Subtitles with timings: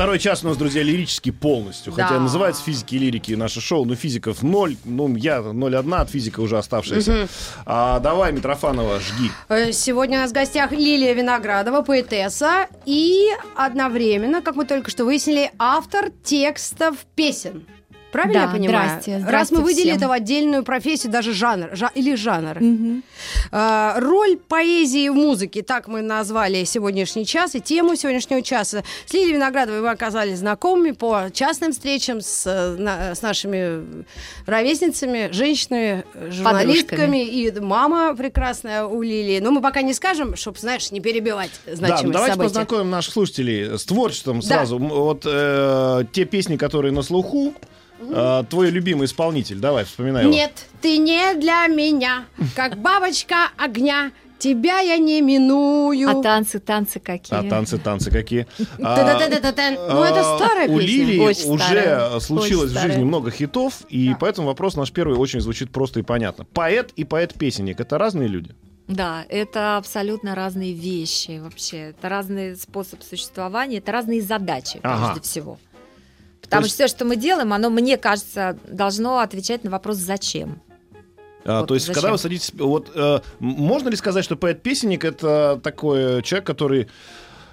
[0.00, 1.92] Второй час у нас, друзья, лирический полностью.
[1.92, 2.20] Хотя Да.
[2.20, 4.78] называется физики и лирики наше шоу, но физиков ноль.
[4.86, 7.28] Ну, я 0,1 от физика уже оставшаяся.
[7.66, 9.30] А, давай, Митрофанова, жги.
[9.50, 15.04] Э, Сегодня у нас в гостях Лилия Виноградова, поэтесса, и одновременно, как мы только что
[15.04, 17.66] выяснили, автор текстов песен.
[18.12, 18.88] Правильно Да, я понимаю?
[18.90, 19.96] здрасте, Раз здрасте мы выделили всем.
[19.98, 22.58] это в отдельную профессию, даже жанр, жа- или жанр.
[23.52, 28.82] Э, роль поэзии в музыке, так мы назвали сегодняшний час и тему сегодняшнего часа.
[29.06, 34.04] С Лилией Виноградовой мы оказались знакомыми по частным встречам с, э, на- с нашими
[34.46, 37.24] ровесницами, женщинами, журналистками.
[37.24, 39.38] И мама прекрасная у Лилии.
[39.40, 42.48] Но мы пока не скажем, чтобы, знаешь, не перебивать Да, значимость ну, давайте события.
[42.48, 44.76] познакомим наших слушателей с творчеством сразу.
[44.76, 47.54] М, Вот э, те песни, которые на слуху.
[48.00, 50.32] Э, твой любимый исполнитель, давай, вспоминай его.
[50.32, 52.24] Нет, ты не для меня,
[52.56, 54.12] как бабочка огня.
[54.38, 56.08] Тебя я не миную.
[56.08, 57.38] А танцы, танцы какие?
[57.38, 58.46] А танцы, танцы какие.
[58.82, 59.28] А.
[59.92, 60.86] Ну, это старая У песня.
[61.04, 62.20] Лилии Очень уже старая.
[62.20, 64.16] случилось Очень в жизни много хитов, и Да.
[64.18, 66.46] поэтому вопрос наш первый очень звучит просто и понятно.
[66.54, 68.54] Поэт и поэт-песенник— это разные люди?
[68.88, 71.90] Да, это абсолютно разные вещи вообще.
[71.90, 75.12] Это разный способ существования, это разные задачи, Ага.
[75.12, 75.58] прежде всего.
[76.42, 80.60] Потому есть- что все, что мы делаем, оно, мне кажется, должно отвечать на вопрос «зачем?».
[81.44, 82.00] А, Вот то есть, зачем?
[82.02, 82.52] когда вы садитесь...
[82.54, 86.88] Вот, э, можно ли сказать, что поэт-песенник— это такой человек, который...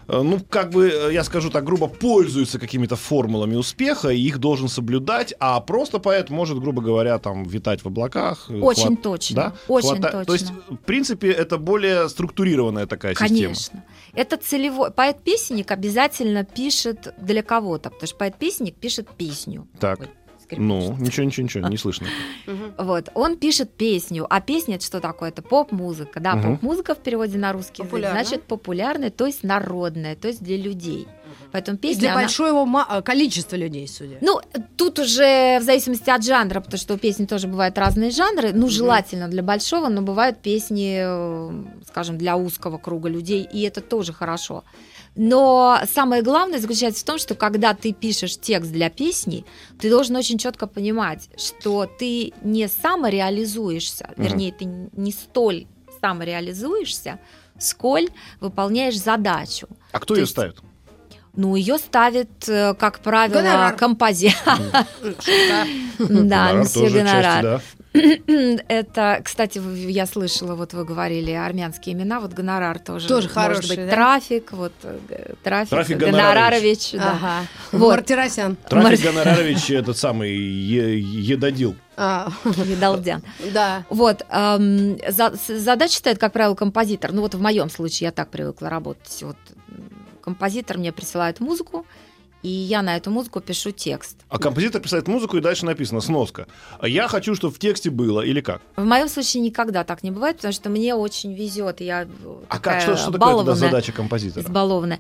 [0.08, 4.38] э, Ну, как бы, э, я скажу так грубо, пользуется какими-то формулами успеха и их
[4.39, 8.45] должен соблюдать, а просто поэт может, грубо говоря, там, витать в облаках.
[8.50, 9.53] э, Очень хват- точно, Да?
[9.67, 10.25] очень Хвата- точно.
[10.25, 13.29] То есть, в принципе, это более структурированная такая система.
[13.40, 13.84] Конечно.
[14.13, 14.91] Это целевой.
[14.91, 19.67] Поэт-песенник обязательно пишет для кого-то, потому что поэт-песенник пишет песню.
[19.79, 20.00] Так.
[20.52, 22.08] Ой, Ну, ничего, ничего, ничего, не слышно.
[22.78, 25.30] Вот, он пишет песню, а песня это что такое?
[25.30, 30.28] Это поп-музыка, да, поп-музыка в переводе на русский язык, значит популярная, то есть народная, то
[30.28, 31.08] есть для людей.
[31.52, 34.18] Поэтому И песня, для она- большого ма- э, количества людей, судя.
[34.22, 34.40] ну,
[34.75, 38.68] тут уже в зависимости от жанра, потому что у песни тоже бывают разные жанры, ну,
[38.69, 44.12] желательно для большого, но бывают песни, э, скажем, для узкого круга людей, и это тоже
[44.14, 44.64] хорошо.
[45.19, 49.45] Но самое главное заключается в том, что когда ты пишешь текст для песни,
[49.79, 54.23] ты должен очень четко понимать, что ты не самореализуешься, Мгм.
[54.25, 55.66] вернее, ты не столь
[56.00, 57.19] самореализуешься,
[57.57, 59.67] сколь выполняешь задачу.
[59.91, 60.57] А кто То ее есть- ставит?
[61.35, 64.57] Ну, ее ставит, э, как правило, композитор.
[65.99, 67.61] Да, тоже гонорар.
[68.68, 73.08] Это, кстати, я слышала, вот вы говорили армянские имена, вот гонорар тоже.
[73.08, 73.91] Тоже может хороший, быть, да?
[73.91, 76.91] трафик, вот э, трафик, Трафик Гонорарович.
[76.94, 77.12] да.
[77.12, 77.47] Ага.
[77.72, 77.91] Вот.
[77.96, 78.56] Мартиросян.
[78.69, 81.75] Трафик Мар- Гонорарович этот самый е- едодил.
[81.96, 83.24] А, Видалдян.
[83.53, 83.84] Да.
[83.90, 87.12] Вот, эм, за- задача стоит, как правило, композитор.
[87.12, 89.24] Ну вот в моем случае я так привыкла работать.
[89.24, 89.38] Вот
[90.22, 91.85] композитор мне присылает музыку,
[92.44, 94.18] и я на эту музыку пишу текст.
[94.30, 96.48] А композитор писает музыку, и дальше написано сноска.
[96.81, 98.62] Я хочу, чтобы в тексте было, или как?
[98.75, 101.81] В моем случае никогда так не бывает, потому что мне очень везет.
[101.81, 102.08] Я
[102.50, 102.81] А как?
[102.81, 104.44] Что, что такое тогда задача композитора?
[104.44, 105.00] избалованная.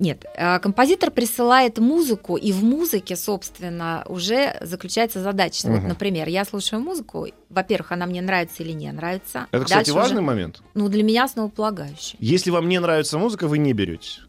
[0.00, 5.66] Нет, э, композитор присылает музыку, и в музыке, собственно, уже заключается задача.
[5.66, 5.88] Вот, Мгм.
[5.88, 9.48] например, я слушаю музыку, во-первых, она мне нравится или не нравится.
[9.50, 10.62] Это, кстати, Дальше важный уже- момент.
[10.74, 12.16] ну, для меня основополагающий.
[12.20, 14.20] Если вам не нравится музыка, вы не берете.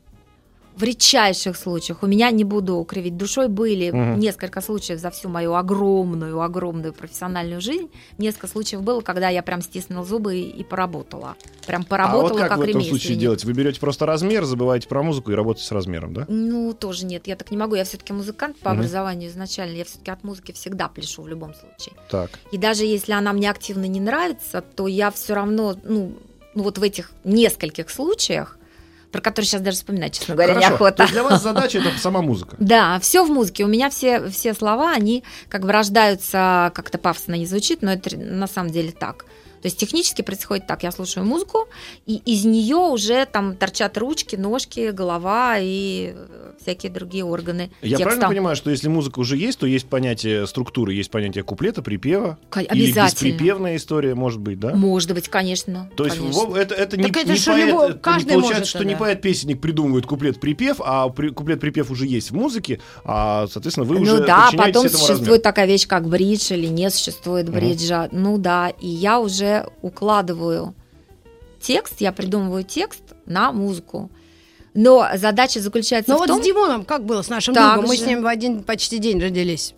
[0.79, 4.17] В редчайших случаях, у меня не буду кривить душой, были Мгм.
[4.17, 7.91] несколько случаев за всю мою огромную, огромную профессиональную жизнь.
[8.17, 11.35] Несколько случаев было, когда я прям стиснула зубы и, и поработала.
[11.67, 13.43] Прям а поработала, вот как, в этом случае делать?
[13.43, 16.23] Вы берете просто размер, забываете про музыку и работаете с размером, да?
[16.29, 17.75] Ну, тоже нет, я так не могу.
[17.75, 18.79] Я все-таки музыкант по Мгм.
[18.79, 19.75] образованию изначально.
[19.75, 21.93] Я все-таки от музыки всегда пляшу в любом случае.
[22.09, 22.31] Так.
[22.53, 26.13] И даже если она мне активно не нравится, то я все равно, ну,
[26.55, 28.58] ну вот в этих нескольких случаях,
[29.11, 30.67] про которые сейчас даже вспоминать, честно говоря, Хорошо.
[30.67, 31.03] То неохота.
[31.03, 32.55] есть для вас задача это сама музыка.
[32.59, 33.63] Да, все в музыке.
[33.63, 38.15] У меня все, все слова, они как бы рождаются, как-то пафосно не звучит, но это
[38.17, 39.25] на самом деле так.
[39.61, 41.67] То есть технически происходит так, я слушаю музыку,
[42.05, 47.89] и из нее уже там торчат ручки, ножки, голова и э, всякие другие органы Я
[47.97, 48.03] текста.
[48.03, 52.37] правильно понимаю, что если музыка уже есть, то есть понятие структуры, есть понятие куплета, припева?
[52.49, 53.05] Ко- Или обязательно.
[53.31, 54.73] бесприпевная история, может быть, да?
[54.75, 55.89] Может быть, конечно.
[55.95, 56.45] То есть конечно.
[56.45, 58.93] во- это, это не, Так это не поэт, любой- это каждый получается, может что не
[58.93, 58.99] тогда.
[59.05, 64.25] поэт-песенник придумывает куплет-припев, а при- куплет-припев уже есть в музыке, а, соответственно, вы уже ну
[64.25, 65.41] да, потом существует размеру.
[65.41, 68.07] такая вещь, как бридж или не существует бриджа.
[68.11, 69.48] Ну да, и я уже
[69.81, 70.73] укладываю
[71.61, 74.09] текст, я придумываю текст на музыку.
[74.73, 77.89] Но задача заключается Ну в вот том, с Димоном как было с нашим Так другом?
[77.89, 79.73] Мы с ним в один почти день родились.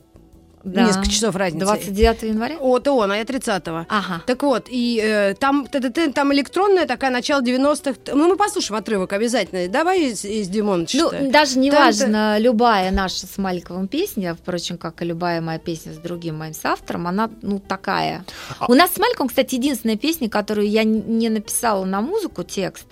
[0.63, 1.65] Да, Несколько часов разницы.
[1.65, 2.57] 29 января.
[2.59, 3.85] Вот он, а я 30-го.
[3.89, 4.21] Ага.
[4.25, 7.95] Так вот, и э, там, т-т-т, там электронная такая, начало 90-х.
[8.13, 9.67] Ну, мы послушаем отрывок обязательно.
[9.67, 14.77] Давай из, из Димона Ну, даже не Там-то- важно, любая наша с Мальковым песня, впрочем,
[14.77, 18.23] как и любая моя песня с другим моим соавтором, она, ну, такая.
[18.59, 22.85] А- У нас с Мальковым, кстати, единственная песня, которую я не написала на музыку текст,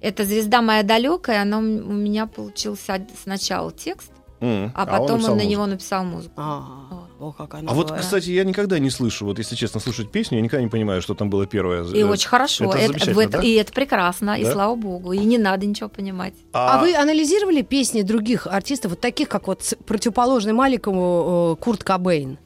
[0.00, 4.10] это «Звезда моя далекая», она у меня получился сначала текст,
[4.40, 5.50] М, а он потом он, написал на музыку.
[5.50, 6.32] него написал музыку.
[6.36, 7.98] А, о, как она А вот, была.
[7.98, 11.14] кстати, я никогда не слышу, вот если честно, слушать песню, я никогда не понимаю, что
[11.14, 11.84] там было первое.
[11.84, 13.40] И Э, очень хорошо, это это- в это- да?
[13.42, 14.52] и это прекрасно, и Да?
[14.52, 16.34] слава богу, и не надо ничего понимать.
[16.52, 22.38] А вы анализировали песни других артистов, вот таких, как вот противоположный Маликову э, Курт Кобейн?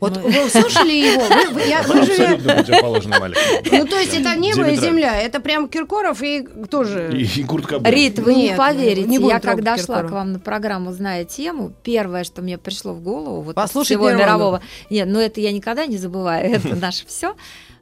[0.00, 0.22] Вот Ну.
[0.22, 1.22] вы слушали его?
[1.24, 3.36] Вы, вы- я- вы же- Абсолютно противоположный Малик.
[3.72, 5.20] ну, то есть это небо и земля.
[5.20, 7.10] Это прям Киркоров и тоже...
[7.12, 7.94] И, и Курт Кобейн.
[7.94, 11.72] Рит, вы не Нет, поверите, не я когда шла к вам на программу, зная тему,
[11.82, 15.86] первое, что мне пришло в голову, вот Послушать всего мирового, нет, ну это я никогда
[15.86, 17.34] не забываю, это наше все.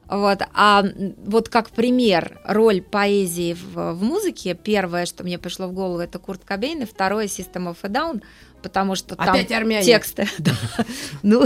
[0.09, 0.85] Вот, а
[1.25, 6.17] вот как пример роль поэзии в, в музыке, первое, что мне пришло в голову, это
[6.17, 8.21] Курт Кобейн, и второе System of a Down,
[8.61, 9.83] потому что там Опять армяне.
[9.83, 10.27] тексты.
[10.39, 10.51] Да.
[11.23, 11.45] Ну,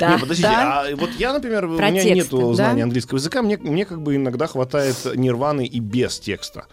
[0.00, 0.18] да.
[0.18, 0.82] Подождите, Да.
[0.88, 2.54] а вот я, например, у меня да?
[2.54, 6.66] знания английского языка, мне, как бы иногда хватает нирваны и без текста.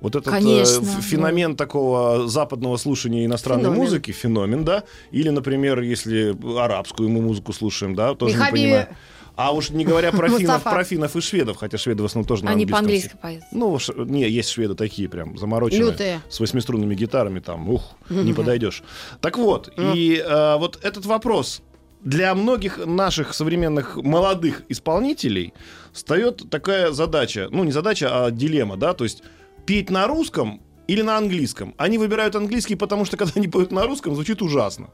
[0.00, 3.80] Вот этот э, Конечно, ф- феномен такого западного слушания иностранной Феномен.
[3.80, 4.84] музыки, феномен, да?
[5.12, 8.88] Или, например, если арабскую мы музыку слушаем, да, тоже Михаби- не понимаю.
[9.36, 12.44] А уж не говоря про финнов, про финнов и шведов, хотя шведы в основном тоже
[12.44, 13.42] на Они по-английски поют.
[13.50, 15.90] Ну, ш- не, есть шведы такие прям замороченные.
[15.90, 16.20] Лютые.
[16.28, 18.82] С восьмиструнными гитарами там, ух, не подойдешь.
[19.20, 21.62] Так вот, и э, вот этот вопрос
[22.02, 25.52] для многих наших современных молодых исполнителей
[25.92, 29.22] встает такая задача, ну не задача, а дилемма, да, то есть
[29.66, 31.74] петь на русском или на английском.
[31.78, 34.88] Они выбирают английский, потому что когда они поют на русском, звучит ужасно.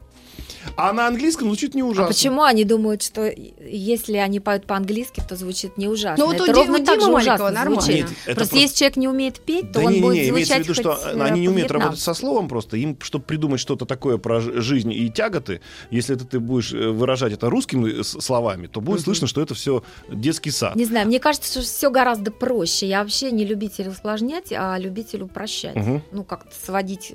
[0.77, 2.05] А на английском звучит не ужасно.
[2.05, 3.33] А почему они думают, что
[3.65, 6.23] если они поют по-английски, то звучит не ужасно?
[6.23, 7.81] Ну, вот это Ди- ровно у так же ужасно нормально.
[7.81, 7.95] звучит.
[8.01, 10.29] Нет, это просто, просто- если человек не умеет петь, то Да он не, будет не,
[10.29, 12.77] имеется в звучать виду, что они не умеют работать со словом просто.
[12.77, 17.33] Им, чтобы придумать что-то такое про жизнь и тяготы, если это ты будешь э, выражать
[17.33, 20.75] это русскими э, словами, то будет слышно, что это все детский сад.
[20.75, 22.87] Не знаю, мне кажется, что все гораздо проще.
[22.87, 25.75] Я вообще не любитель усложнять, а любитель упрощать.
[25.81, 26.01] Мгм.
[26.11, 27.13] Ну, как-то сводить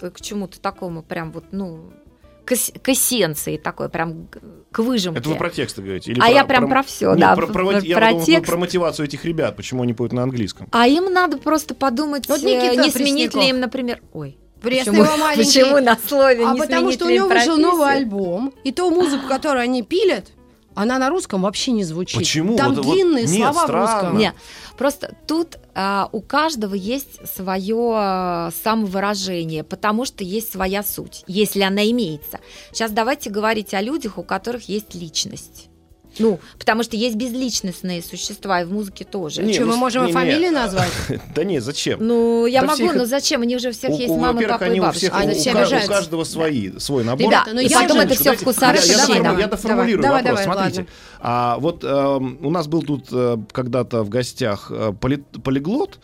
[0.00, 1.92] к, к чему-то такому прям вот, ну,
[2.44, 4.28] к, к эссенции такой, прям
[4.70, 5.18] к- выжимке.
[5.20, 6.12] Это вы про тексты говорите?
[6.12, 8.46] Или А я прям про всё, Нет, да, Про, про- про- я про подумал, текст.
[8.50, 10.68] про мотивацию этих ребят, почему они поют на английском.
[10.70, 14.00] А им надо просто подумать, Вот э, Никита не сменить ли им, например...
[14.12, 15.44] Ой, почему, его маленький.
[15.44, 19.26] почему на слове А не потому что у него вышел новый альбом, и ту музыку,
[19.28, 20.26] которую они пилят,
[20.74, 22.18] она на русском вообще не звучит.
[22.18, 22.56] Почему?
[22.56, 23.80] Там Вот- вот длинные нет, слова в странно.
[23.92, 24.18] русском.
[24.18, 24.34] Нет,
[24.76, 31.62] просто тут а, у каждого есть свое а, самовыражение, потому что есть своя суть, если
[31.62, 32.40] она имеется.
[32.72, 35.68] Сейчас давайте говорить о людях, у которых есть личность.
[36.18, 39.42] Ну, потому что есть безличностные существа, и в музыке тоже.
[39.42, 40.18] Не, Что, мы ну, можем и не, не.
[40.18, 40.90] фамилии назвать?
[41.34, 41.98] Да нет, зачем?
[42.06, 43.42] Ну, я Да могу, всех- но зачем?
[43.42, 45.10] Они уже у всех У- есть мамы, папа и они у все
[45.88, 47.26] каждого свои, свой набор.
[47.28, 48.60] Ребята, ну И я потом же- это Дайте- вкуса
[49.40, 50.40] я- доформулирую Давай, вопрос.
[50.44, 50.86] давай, Смотрите,
[51.20, 55.98] а, вот эм, у нас был тут э, когда-то в гостях э, поли- полиглот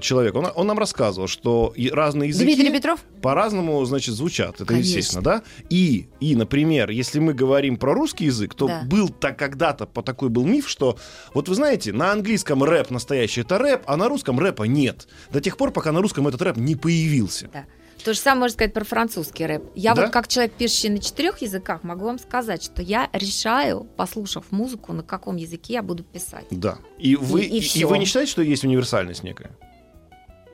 [0.00, 3.00] человек, он, он нам рассказывал, что разные языки Дмитрий Петров?
[3.22, 4.56] по-разному, значит, звучат.
[4.56, 4.88] Это Конечно.
[4.88, 5.42] естественно, да?
[5.70, 8.82] И, и, например, если мы говорим про русский язык, то Да.
[8.84, 10.98] был так когда-то по такой был миф, что
[11.34, 15.08] вот вы знаете, на английском рэп настоящий это рэп, а на русском рэпа нет.
[15.32, 17.48] До тех пор, пока на русском этот рэп не появился.
[17.52, 17.64] Да.
[18.04, 19.64] То же самое можно сказать про французский рэп.
[19.74, 20.02] Я Да?
[20.02, 24.92] вот как человек, пишущий на четырех языках, могу вам сказать, что я решаю, послушав музыку,
[24.92, 26.44] на каком языке я буду писать.
[26.52, 26.78] Да.
[26.98, 29.50] И вы, И- и и, вы не считаете, что есть универсальность некая?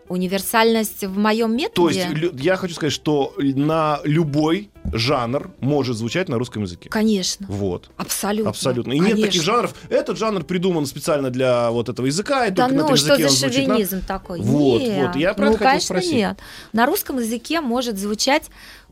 [0.09, 2.05] Универсальность в моем методе.
[2.05, 6.91] То есть я хочу сказать, что на любой жанр может звучать на русском языке.
[6.91, 7.47] Конечно.
[7.49, 7.91] Вот.
[7.97, 8.51] Абсолютно.
[8.51, 8.93] Абсолютно.
[8.93, 9.27] И нет Конечно.
[9.27, 9.75] таких жанров.
[9.89, 13.17] Этот жанр придуман специально для вот этого языка, и Да только на ну, этом что
[13.17, 13.67] за звучит.
[13.67, 14.41] на- шовинизм такой?
[14.41, 15.07] Вот, нет.
[15.07, 16.13] вот, я про ну, это конечно, спросить.
[16.13, 16.39] нет.
[16.73, 18.45] На русском языке может звучать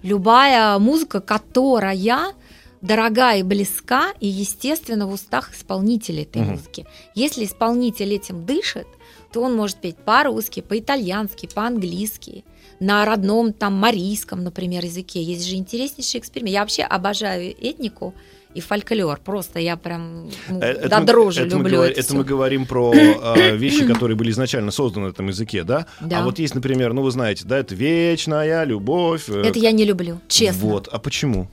[0.03, 2.33] любая музыка, которая
[2.81, 6.51] дорога и близка, и естественно в устах исполнителя этой Мгм.
[6.53, 6.87] музыки.
[7.15, 8.87] Если исполнитель этим дышит,
[9.33, 12.45] то он может петь по-русски, по-итальянски, по-английски,
[12.81, 15.23] на родном там марийском, например, языке.
[15.23, 16.53] Есть же интереснейший эксперимент.
[16.53, 18.13] Я вообще обожаю этнику
[18.55, 19.19] и фольклор.
[19.25, 22.15] Просто я прям ну, Э, Это до мы- дрожи это мы люблю говор- это это
[22.15, 25.87] мы говорим про э, вещи, которые были изначально созданы на этом языке, да?
[26.01, 26.19] Да.
[26.19, 29.29] А вот есть, например, ну вы знаете, да, это вечная любовь.
[29.29, 30.61] э, Это я не люблю, честно.
[30.69, 30.89] Вот.
[30.89, 31.49] А почему?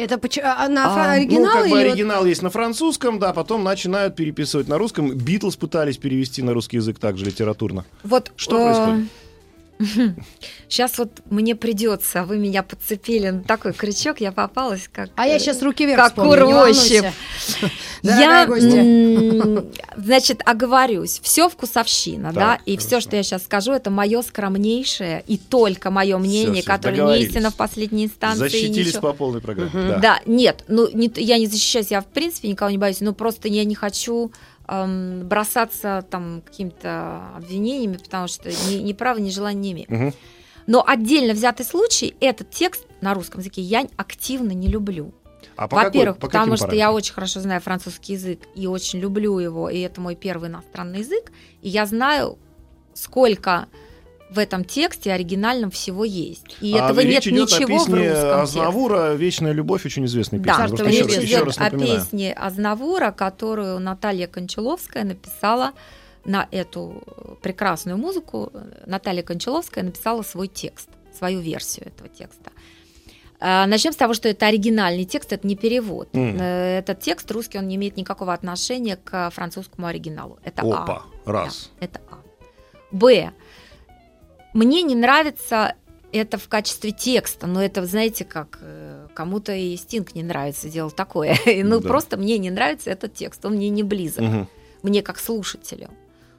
[0.00, 2.50] Это поч- а, на А, ну, оригинал ну, как бы или вот- оригинал есть на
[2.50, 5.14] французском, да, потом начинают переписывать на русском.
[5.14, 7.84] Битлз пытались перевести на русский язык также литературно.
[8.02, 9.08] Вот Что происходит?
[10.68, 15.10] Сейчас вот мне придется, вы меня подцепили на такой крючок, я попалась как.
[15.16, 17.12] А я э, сейчас руки вверх как волнуйся.
[18.02, 18.48] Я,
[19.96, 25.36] значит, оговорюсь, все вкусовщина, да, и все, что я сейчас скажу, это мое скромнейшее и
[25.36, 28.40] только мое мнение, которое не истина в последней инстанции.
[28.40, 29.98] Защитились по полной программе.
[30.00, 30.20] Да.
[30.24, 33.74] Нет, ну я не защищаюсь, я в принципе никого не боюсь, но просто я не
[33.74, 34.32] хочу
[34.70, 39.86] эм, бросаться там какими-то обвинениями, потому что ни, ни права, ни желания не имею.
[39.90, 40.14] Мгм.
[40.66, 45.12] Но отдельно взятый случай, этот текст на русском языке я активно не люблю.
[45.56, 46.94] А по какой- Во-первых, по потому что я параметрам?
[46.94, 51.32] очень хорошо знаю французский язык и очень люблю его, и это мой первый иностранный язык,
[51.62, 52.38] и я знаю,
[52.94, 53.66] сколько
[54.30, 56.44] в этом тексте оригинальном всего есть.
[56.60, 58.26] И А этого нет речь идет ничего о песне в русском тексте.
[58.30, 60.58] Азнавура «Вечная любовь», очень известная Да, песня.
[60.58, 65.72] Царство Просто еще, речь еще идет раз о песне Азнавура, которую Наталья Кончаловская написала
[66.24, 67.02] на эту
[67.42, 68.52] прекрасную музыку.
[68.86, 72.50] Наталья Кончаловская написала свой текст, свою версию этого текста.
[73.40, 76.10] Начнем с того, что это оригинальный текст, это не перевод.
[76.12, 80.38] Э, Этот текст русский, он не имеет никакого отношения к французскому оригиналу.
[80.44, 80.82] Это А.
[80.82, 81.70] Опа, раз.
[81.80, 82.18] Да, это А.
[82.92, 83.32] Б.
[84.54, 85.74] Мне не нравится
[86.12, 90.96] это в качестве текста, но это, знаете, как э, кому-то и Стинг не нравится делать
[90.96, 91.36] такое.
[91.64, 91.88] ну, Да.
[91.88, 94.48] просто мне не нравится этот текст, он мне не близок, Мгм.
[94.82, 95.88] мне как слушателю.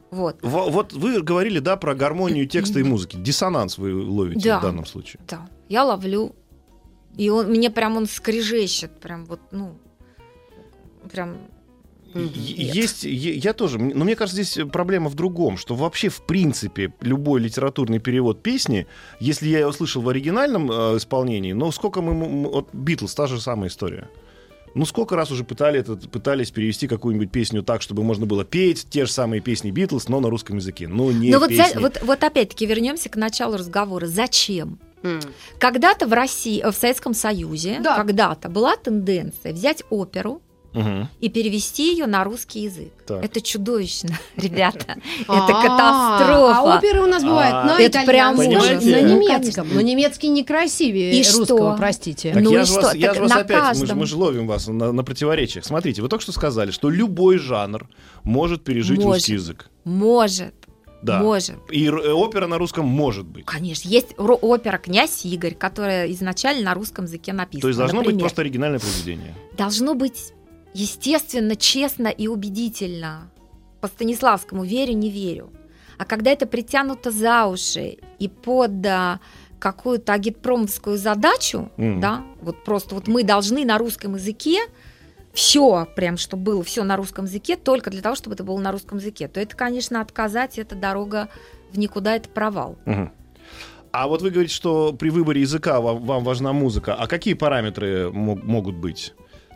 [0.10, 3.16] Вот, Во- Вот вы говорили, да, про гармонию текста и музыки.
[3.16, 4.60] Диссонанс вы ловите Да.
[4.60, 5.22] в данном случае.
[5.30, 5.48] да.
[5.70, 6.36] Я ловлю,
[7.16, 9.78] и он, мне прям он скрежещет, прям вот, ну,
[11.10, 11.38] прям...
[12.14, 12.36] Нет.
[12.36, 17.40] Есть, я тоже, но мне кажется, здесь проблема в другом, что вообще, в принципе, любой
[17.42, 18.88] литературный перевод песни,
[19.20, 23.28] если я его слышал в оригинальном э, исполнении, но сколько мы, м- вот Битлз, та
[23.28, 24.10] же самая история.
[24.74, 28.88] Ну, сколько раз уже пытали это, пытались перевести какую-нибудь песню так, чтобы можно было петь
[28.90, 30.88] те же самые песни Битлз, но на русском языке.
[30.88, 31.80] Ну, не Ну вот, за- песни.
[31.80, 34.08] вот, вот опять-таки вернемся к началу разговора.
[34.08, 34.80] Зачем?
[35.04, 35.20] М.
[35.60, 37.98] Когда-то в России, э, в Советском Союзе, Да.
[37.98, 40.42] когда-то была тенденция взять оперу
[40.74, 41.10] Мгм.
[41.20, 42.94] и перевести ее на русский язык.
[43.06, 43.24] Так.
[43.26, 44.96] Это чудовищно, ребята.
[45.22, 46.58] Это А, катастрофа.
[46.60, 49.68] А оперы у нас бывают на это прям на Ну, немецком.
[49.74, 52.34] Но немецкий не красивее И русского, простите.
[52.36, 52.96] Ну и что?
[52.96, 55.66] я же вас опять, мы же, ловим вас на, противоречиях.
[55.66, 57.88] Смотрите, вы только что сказали, что любой жанр
[58.24, 59.70] может пережить русский язык.
[59.84, 60.54] Может,
[61.02, 61.20] Да.
[61.20, 61.58] может.
[61.72, 63.46] И э, опера на русском может быть.
[63.46, 67.62] Конечно, есть опера «Князь Игорь», которая изначально на русском языке написана.
[67.62, 68.22] То есть должно быть например.
[68.22, 69.36] просто оригинальное произведение.
[69.58, 70.34] Должно быть
[70.74, 73.30] естественно, честно и убедительно.
[73.82, 75.50] По Станиславскому верю, не верю.
[75.98, 78.72] А когда это притянуто за уши и под
[79.60, 82.00] какую-то агитпромовскую задачу, Мгм.
[82.02, 84.60] да, вот просто вот мы должны на русском языке
[85.34, 88.72] все, прям, чтобы было все на русском языке, только для того, чтобы это было на
[88.72, 91.30] русском языке, то это, конечно, отказать, это дорога
[91.72, 92.76] в никуда, это провал.
[92.86, 93.12] Мгм.
[93.92, 96.96] А вот вы говорите, что при выборе языка вам, вам важна музыка.
[96.96, 99.14] А какие параметры мог- могут быть?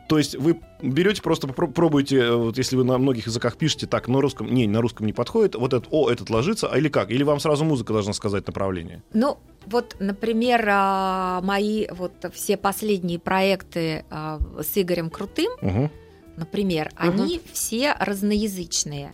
[0.07, 4.07] То есть вы берете, просто пробуете, э, вот если вы на многих языках пишете, так,
[4.07, 7.09] на русском, не, на русском не подходит, вот этот, о, этот ложится, а или как?
[7.09, 9.01] Или вам сразу музыка должна сказать направление?
[9.13, 15.89] Ну, вот, например, а, мои вот все последние проекты а, с Игорем Крутым, Мгм.
[16.38, 17.21] например, Мгм.
[17.21, 19.13] они все разноязычные.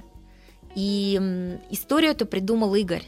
[0.75, 1.15] И
[1.69, 3.03] историю эту придумал Игорь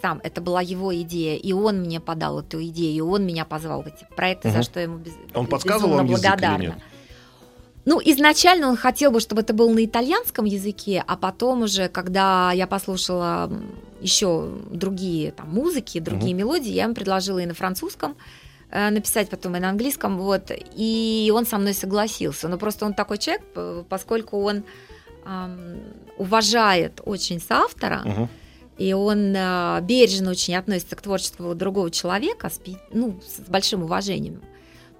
[0.00, 0.20] сам.
[0.22, 3.86] Это была его идея, и он мне подал эту идею, и он меня позвал в
[3.86, 4.64] эти проекты, за Мгм.
[4.64, 6.62] что я ему без, Он подсказывал безумно вам язык или благодарна.
[6.62, 6.82] нет?
[7.86, 12.52] Ну, изначально он хотел бы, чтобы это было на итальянском языке, а потом уже, когда
[12.52, 13.50] я послушала
[14.00, 18.16] еще другие там, музыки, другие мелодии, я ему предложила и на французском
[18.70, 22.48] э, написать, потом и на английском, вот, и он со мной согласился.
[22.48, 23.42] Но просто он такой человек,
[23.88, 24.62] поскольку он
[25.24, 25.76] ам,
[26.18, 28.28] уважает очень соавтора, Мгм.
[28.78, 32.60] и он э, бережно очень относится к творчеству другого человека, с,
[32.92, 34.42] ну, с большим уважением,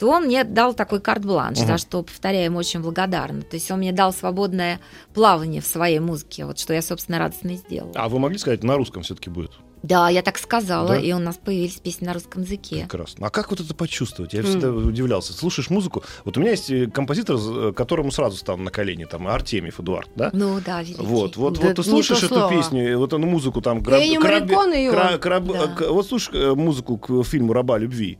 [0.00, 1.66] то он мне дал такой карт-бланш, Мгм.
[1.68, 3.42] за что, повторяю, ему очень благодарна.
[3.42, 4.80] То есть он мне дал свободное
[5.14, 7.92] плавание в своей музыке, вот что я, собственно, радостно и сделала.
[7.94, 9.52] А вы могли сказать, на русском все-таки будет?
[9.82, 10.96] Да, я так сказала, Да?
[10.98, 12.80] и у нас появились песни на русском языке.
[12.82, 13.26] Прекрасно.
[13.26, 14.34] А как вот это почувствовать?
[14.34, 14.46] Я М.
[14.46, 15.32] всегда удивлялся.
[15.32, 16.02] Слушаешь музыку.
[16.26, 20.10] Вот у меня есть э, композитор, з- которому сразу стану на колени, там, Артемьев Эдуард,
[20.16, 20.28] да?
[20.34, 21.02] Ну да, великий.
[21.02, 22.50] Вот, вот, Да вот ты слушаешь эту слово.
[22.50, 23.78] песню, вот эту музыку там...
[23.78, 24.94] Эннио Морриконе и он.
[24.94, 25.88] кра- краб- Да.
[25.90, 28.18] вот слушай э, музыку к фильму «Раба любви».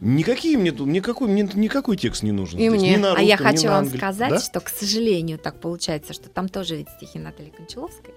[0.00, 2.58] Никакие мне тут, никакой, мне никакой текст не нужен.
[2.58, 2.80] И здесь.
[2.80, 2.92] мне.
[2.92, 4.38] Ни на А я русском, ни хочу на вам англи- сказать, Да?
[4.40, 8.14] что, к сожалению, так получается, что там тоже ведь стихи Натальи Кончаловской.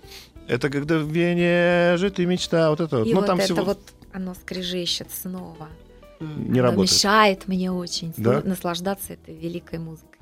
[0.48, 3.07] Это когда в Вене жит и мечта, вот это вот.
[3.07, 3.79] И ну, вот там это всего вот
[4.13, 5.67] оно скрежещет снова.
[6.19, 6.91] не Оно работает.
[6.91, 8.41] мешает мне очень Да?
[8.43, 10.17] наслаждаться этой великой музыкой.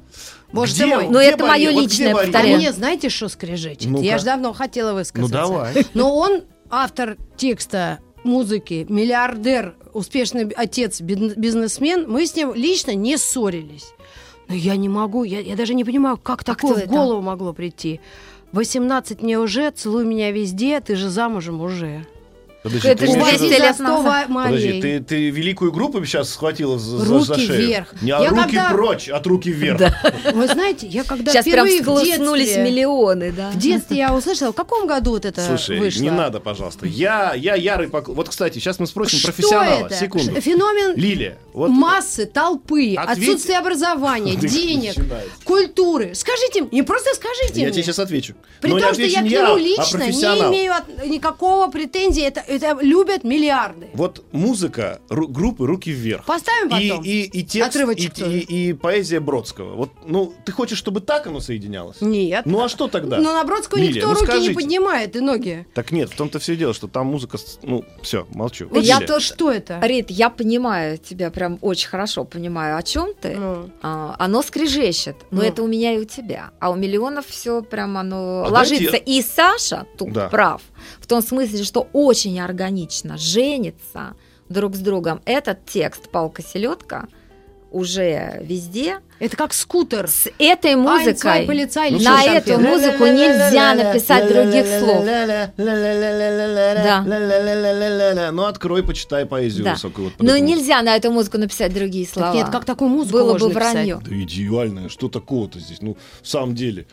[0.51, 1.03] Боже Где ты мой.
[1.09, 1.73] Но Где это моё барьер?
[1.73, 2.55] Вот личное, где барьер?
[2.55, 3.89] А мне знаете, что скрежечет?
[3.89, 4.03] Ну-ка.
[4.03, 5.33] Я же давно хотела Ну высказаться.
[5.33, 5.85] давай.
[5.93, 12.05] Но он автор текста музыки, миллиардер, успешный отец, бизнесмен.
[12.09, 13.93] Мы с ним лично не ссорились.
[14.47, 16.89] Но я не могу, я, я даже не понимаю, как такое кто в это?
[16.89, 17.99] голову могло прийти.
[18.51, 22.05] 18 мне уже, целуй меня везде, ты же замужем уже.
[22.65, 23.17] Подожди, Это ты же в
[23.79, 24.29] назад.
[24.29, 27.67] ма- Подожди, ты, ты великую группу сейчас схватила за, за- Руки за шею?
[27.67, 27.93] вверх.
[28.01, 29.79] Не, а Я руки когда- прочь от руки вверх.
[30.33, 33.51] Вы знаете, я когда Сейчас прям впервые в всколыхнулись детстве, миллионы, да.
[33.51, 36.01] в детстве я услышала, в каком году вот это Слушай, вышло?
[36.01, 36.87] не надо, пожалуйста.
[36.87, 38.17] Я, я ярый поклонник.
[38.17, 39.85] Вот, кстати, сейчас мы спросим Что профессионала.
[39.85, 39.93] это?
[39.93, 40.41] Секунду.
[40.41, 43.27] Феномен Лилия, вот массы, толпы, Ответь.
[43.29, 44.95] отсутствие образования, денег.
[45.59, 46.15] Культуры.
[46.15, 47.71] Скажите, мне, не просто скажите Я мне.
[47.73, 48.35] тебе сейчас отвечу.
[48.61, 50.51] При Но не том, что я не к нему а лично не профессионал.
[50.51, 53.87] имею от- никакого претензии, это, это любят миллиарды.
[53.93, 56.25] Вот музыка ру- группы «Руки вверх».
[56.25, 57.03] Поставим И, потом?
[57.05, 58.39] и, и текст, и, Отрывочек тоже.
[58.39, 59.75] и- и поэзия Бродского.
[59.75, 61.97] Вот, ну, ты хочешь, чтобы так оно соединялось?
[62.01, 62.45] Нет.
[62.45, 63.17] Ну а что тогда?
[63.17, 64.49] Но на Бродского Лилия, никто ну руки скажите.
[64.49, 65.67] не поднимает и ноги.
[65.73, 67.37] Так нет, в том-то все и дело, что там музыка...
[67.63, 68.67] Ну, все, молчу.
[68.69, 69.79] Вот Я то, что это?
[69.81, 73.35] Рит, я понимаю тебя прям очень хорошо, понимаю, о чем ты.
[73.35, 73.69] Ну.
[73.81, 75.44] А, оно скрежещет, но Ну.
[75.47, 76.51] Это у меня и у тебя.
[76.59, 78.91] А у миллионов все прям оно А ложится.
[78.91, 80.29] дайте- И Саша тут Да.
[80.29, 80.61] прав.
[80.99, 84.15] В том смысле, что очень органично женится
[84.49, 85.21] друг с другом.
[85.25, 87.07] Этот текст «Палка селедка»
[87.75, 88.99] уже везде.
[89.19, 90.07] Это как скутер.
[90.07, 91.45] С этой музыкой
[91.91, 95.05] Ну, на эту музыку нельзя написать других слов.
[95.55, 97.01] Да.
[98.31, 99.73] Ну, открой, почитай поэзию Да.
[99.73, 100.09] высокую.
[100.09, 102.29] вот Но нельзя на эту музыку написать другие слова.
[102.29, 103.99] Так нет, как такую музыку Было бы вранье.
[104.03, 105.81] Да идеальное, что такого-то здесь?
[105.81, 106.85] Ну, в самом деле.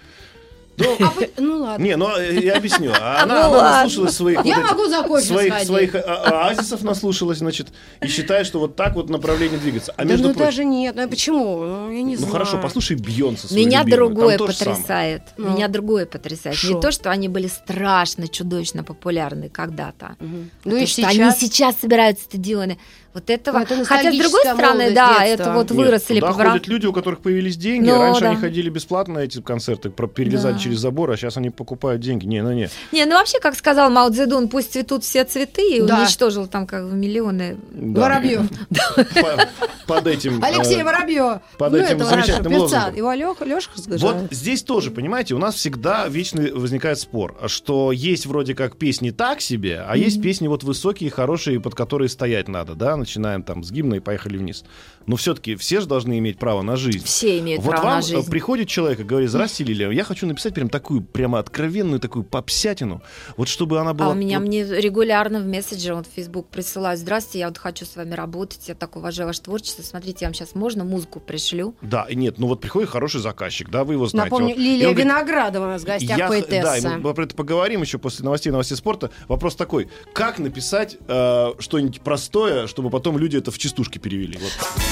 [0.77, 1.83] Да, А вы- Ну ладно.
[1.85, 2.93] Не, ну э, я объясню.
[3.01, 5.67] А Она, Ну она наслушалась своих, Я вот могу за кофе своих, сходить.
[5.69, 7.69] своих а- оазисов наслушалась, значит,
[8.01, 9.93] и считает, что вот так вот направление двигаться.
[9.97, 11.65] А Да между ну прочим, даже нет, ну почему?
[11.65, 12.33] Ну, я не ну знаю.
[12.33, 15.23] хорошо, послушай Бьонса Меня любимую, другое потрясает.
[15.37, 15.51] Ну.
[15.51, 16.57] Меня другое потрясает.
[16.57, 16.75] Шо?
[16.75, 20.17] Не то, что они были страшно, чудовищно популярны когда-то.
[20.21, 20.51] Мгм.
[20.65, 21.39] а Ну то, и что они сейчас...
[21.41, 22.79] сейчас собирают стадионы.
[23.15, 23.59] Вот этого.
[23.59, 25.43] Ну, это Хотя, с другой стороны, да, детства.
[25.43, 27.87] это вот Нет, выросли туда по вра- ходят люди, у которых появились деньги.
[27.89, 28.31] Ну, Раньше да.
[28.31, 30.59] они ходили бесплатно на эти концерты, перелезали Да.
[30.59, 32.25] через забор, а сейчас они покупают деньги.
[32.27, 32.71] Не, ну не.
[32.91, 36.01] Не, ну вообще, как сказал Мао Цзэдун, пусть цветут все цветы, и Да.
[36.01, 37.59] уничтожил там как бы миллионы.
[37.73, 38.01] Да.
[38.01, 38.43] Воробьев.
[38.97, 39.49] По-
[39.87, 40.43] Под этим...
[40.43, 41.41] Алексей э, Воробьев.
[41.59, 42.95] под ну, этим замечательным лозунгом.
[42.95, 48.55] Его Леша Вот здесь тоже, понимаете, у нас всегда вечно возникает спор, что есть вроде
[48.55, 52.97] как песни так себе, а есть песни вот высокие, хорошие, под которые стоять надо, да,
[53.03, 54.65] начинаем там с гимна и поехали вниз.
[55.07, 57.05] Но все-таки все же должны иметь право на жизнь.
[57.05, 58.31] Все имеют Вот право вам на э, жизнь.
[58.31, 63.03] приходит человек и говорит, здрасте, Лилия, я хочу написать прям такую, прямо откровенную такую попсятину,
[63.37, 64.09] вот чтобы она была...
[64.09, 67.59] А у меня вот- мне регулярно в мессенджер, вот в Facebook присылают, здравствуйте, я вот
[67.59, 71.21] хочу с вами работать, я так уважаю ваше творчество, смотрите, я вам сейчас можно музыку
[71.21, 71.75] пришлю.
[71.83, 74.31] Да, и нет, ну вот приходит хороший заказчик, да, вы его знаете.
[74.31, 76.89] Напомню, вот, Лилия он говорит, Виноградова у нас в гостях, Я Да, поэтесса.
[76.89, 79.11] и мы про это поговорим еще после новостей, новостей спорта.
[79.29, 84.39] Вопрос такой: как написать э, что-нибудь простое, чтобы потом люди это в частушки перевели?
[84.39, 84.92] Вот.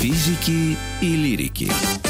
[0.00, 2.07] Физики и лирики.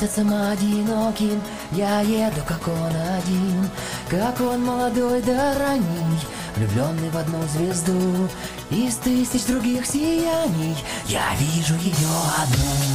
[0.00, 3.68] Месяцем одиноким я еду, как он один.
[4.08, 6.20] Как он молодой да ранний,
[6.56, 8.28] влюбленный в одну звезду.
[8.70, 12.08] Из тысяч других сияний я вижу ее
[12.42, 12.89] одну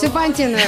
[0.00, 0.58] Серпантины.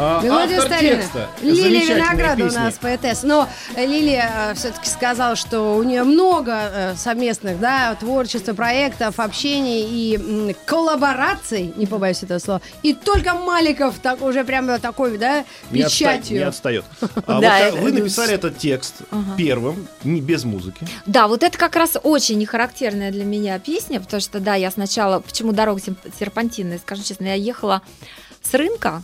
[0.00, 1.28] А, Мелодия текста.
[1.42, 2.60] Лилия Винограда у песня.
[2.64, 3.26] нас поэтесса.
[3.26, 9.82] Но э, Лилия все-таки сказала, что у нее много э, совместных да, творчества, проектов, общений
[10.12, 12.60] и м, коллабораций, не побоюсь этого слова.
[12.84, 16.36] И только Маликов так, уже прямо такой, да, Не, отста- печатью.
[16.38, 16.84] не отстает.
[17.00, 18.96] А Да, вот, это- а, вы написали этот текст
[19.36, 20.86] первым, не без музыки.
[21.06, 25.18] Да, вот это как раз очень нехарактерная для меня песня, потому что, да, я сначала,
[25.18, 25.80] почему дорога
[26.20, 27.82] серпантинная, скажу честно, я ехала
[28.42, 29.02] с рынка,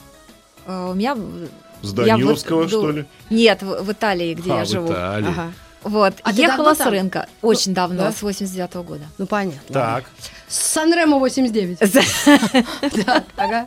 [0.67, 1.15] э, у меня...
[1.15, 1.49] в-
[1.83, 3.05] С я в- Даниловского, что ли?
[3.31, 4.89] Нет, в, в Италии, где А, я в живу.
[4.93, 5.29] Италии.
[5.29, 5.53] Ага.
[5.83, 6.89] Вот, А ехала с там?
[6.89, 8.13] рынка, очень давно, да?
[8.13, 9.05] с 89 года.
[9.19, 9.61] Ну, понятно.
[9.73, 10.05] Так.
[10.49, 11.79] С Санремо 89.
[13.05, 13.67] Так, ага.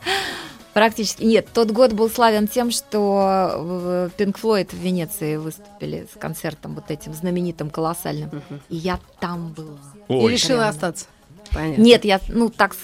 [0.74, 1.24] Практически.
[1.24, 6.92] Нет, тот год был славен тем, что Пинк Флойд в Венеции выступили с концертом вот
[6.92, 8.30] этим знаменитым, колоссальным.
[8.70, 9.78] И я там была.
[10.08, 11.06] И решила остаться.
[11.52, 11.82] Понятно.
[11.82, 12.76] Нет, я, ну, так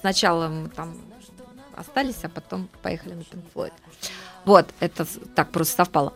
[0.00, 0.94] сначала там
[1.78, 3.72] остались, а потом поехали на Pink Floyd.
[4.44, 6.12] Вот, это так просто совпало.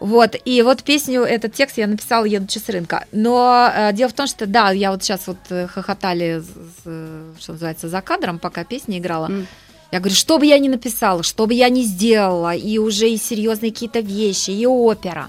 [0.00, 3.06] Вот, и вот песню, этот текст я написала, едучи с рынка.
[3.12, 6.44] Но э, дело в том, что, да, я вот сейчас вот э, хохотали, с-
[6.84, 9.26] с- что называется, за кадром, пока песня играла.
[9.26, 9.46] М.
[9.92, 13.16] Я говорю, что бы я ни написала, что бы я ни сделала, и уже и
[13.16, 15.28] серьезные какие-то вещи, и опера,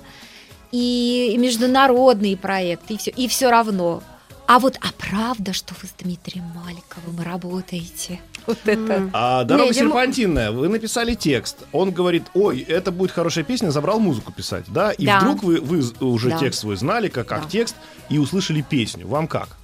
[0.72, 4.02] и, и международные проекты, и все, и все равно.
[4.48, 8.20] А вот, а правда, что вы с Дмитрием Маликовым работаете?
[8.46, 9.10] Вот это.
[9.12, 11.58] А «Дорога Не, серпантинная», вы написали текст.
[11.72, 14.92] Он говорит, ой, это будет хорошая песня, забрал музыку писать, да?
[14.92, 15.20] И Да.
[15.20, 16.38] вдруг вы, вы уже Да.
[16.38, 17.50] текст свой знали, как, как Да.
[17.50, 17.76] текст,
[18.10, 19.08] и услышали песню.
[19.08, 19.58] Вам как?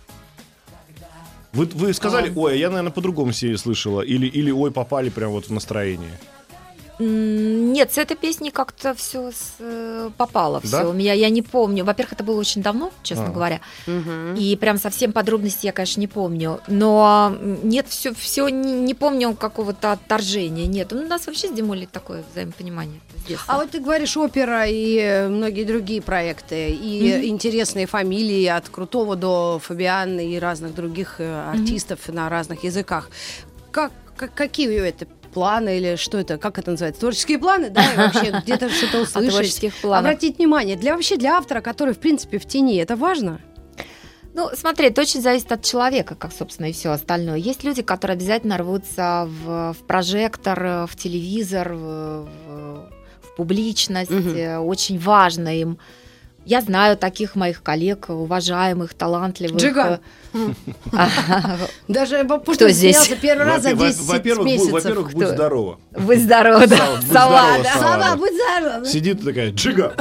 [1.53, 4.01] Вы, вы сказали, ой, а я, наверное, по-другому себе слышала.
[4.01, 6.19] Или, или ой, попали прям вот в настроение.
[7.01, 9.31] Нет, с этой песней как-то все
[10.17, 10.61] попало.
[10.63, 10.67] Да?
[10.81, 10.89] Все.
[10.89, 11.83] У меня я не помню.
[11.83, 13.31] Во-первых, это было очень давно, честно А.
[13.31, 13.59] говоря.
[13.87, 14.35] Мгм.
[14.35, 16.59] И прям совсем подробностей я, конечно, не помню.
[16.67, 20.67] Но нет, все, все не, не помню какого-то отторжения.
[20.67, 20.93] Нет.
[20.93, 23.39] У нас вообще с Димулей такое взаимопонимание с.
[23.47, 27.25] А вот ты говоришь опера и э, многие другие проекты, и Мгм.
[27.25, 33.09] интересные фамилии от Крутого до Фабианы и разных других э, артистов на разных языках.
[33.71, 37.83] Как, как- какие у это планы или что это, как это называется, творческие планы, да,
[37.93, 39.31] и вообще где-то что-то услышать.
[39.99, 43.39] Обратить внимание, для вообще для автора, который в принципе в тени, это важно.
[44.33, 47.35] Ну, смотри, это очень зависит от человека, как, собственно, и все остальное.
[47.37, 51.77] Есть люди, которые обязательно рвутся в, в прожектор, в телевизор, в,
[52.47, 52.89] в-
[53.21, 54.09] в публичность.
[54.11, 55.77] Э, Очень важно им.
[56.43, 59.61] Я знаю таких моих коллег, уважаемых, талантливых.
[59.61, 59.99] Джиган.
[60.93, 61.07] А,
[61.87, 63.07] Даже Кто Пушкин здесь?
[63.21, 64.71] первый раз за Во- во- 10 Во-первых, будь- месяцев.
[64.71, 65.33] во-первых, будь Кто?
[65.35, 65.79] здорова.
[65.91, 66.77] Будь здорова, да.
[66.77, 67.73] Сова, здорова, да.
[67.73, 68.87] Сова, будь здоров.
[68.87, 69.93] Сидит такая, джига.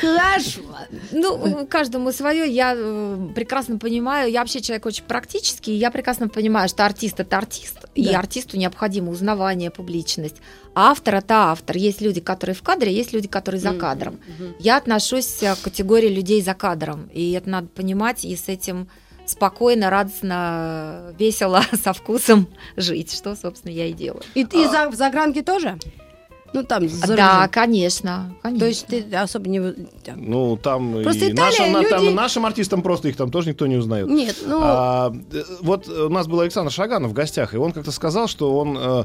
[0.00, 0.60] Хорошо.
[1.12, 2.48] Ну, каждому свое.
[2.50, 4.30] Я э, прекрасно понимаю.
[4.30, 5.72] Я вообще человек очень практический.
[5.72, 7.76] и Я прекрасно понимаю, что артист это артист.
[7.94, 10.36] И артисту необходимо узнавание, публичность.
[10.74, 11.76] А автор это автор.
[11.76, 14.18] Есть люди, которые в кадре, есть люди, которые за кадром.
[14.58, 17.10] Я отношусь э, к категории людей за кадром.
[17.12, 18.88] И это надо понимать, и с этим
[19.26, 24.22] спокойно, радостно, весело, со вкусом жить, что, собственно, я и делаю.
[24.34, 25.78] И ты за, в загранке тоже?
[26.52, 28.60] Ну, там, за да, конечно, конечно.
[28.60, 29.60] То есть ты особо не...
[29.60, 30.14] да.
[30.16, 33.50] Ну, там Просто и Италия, нашим, на- там люди- нашим артистам просто их там тоже
[33.50, 34.08] никто не узнает.
[34.08, 34.60] Нет, ну...
[34.62, 38.58] А, э, вот у нас был Александр Шаганов в гостях, и он как-то сказал, что
[38.58, 39.04] он э,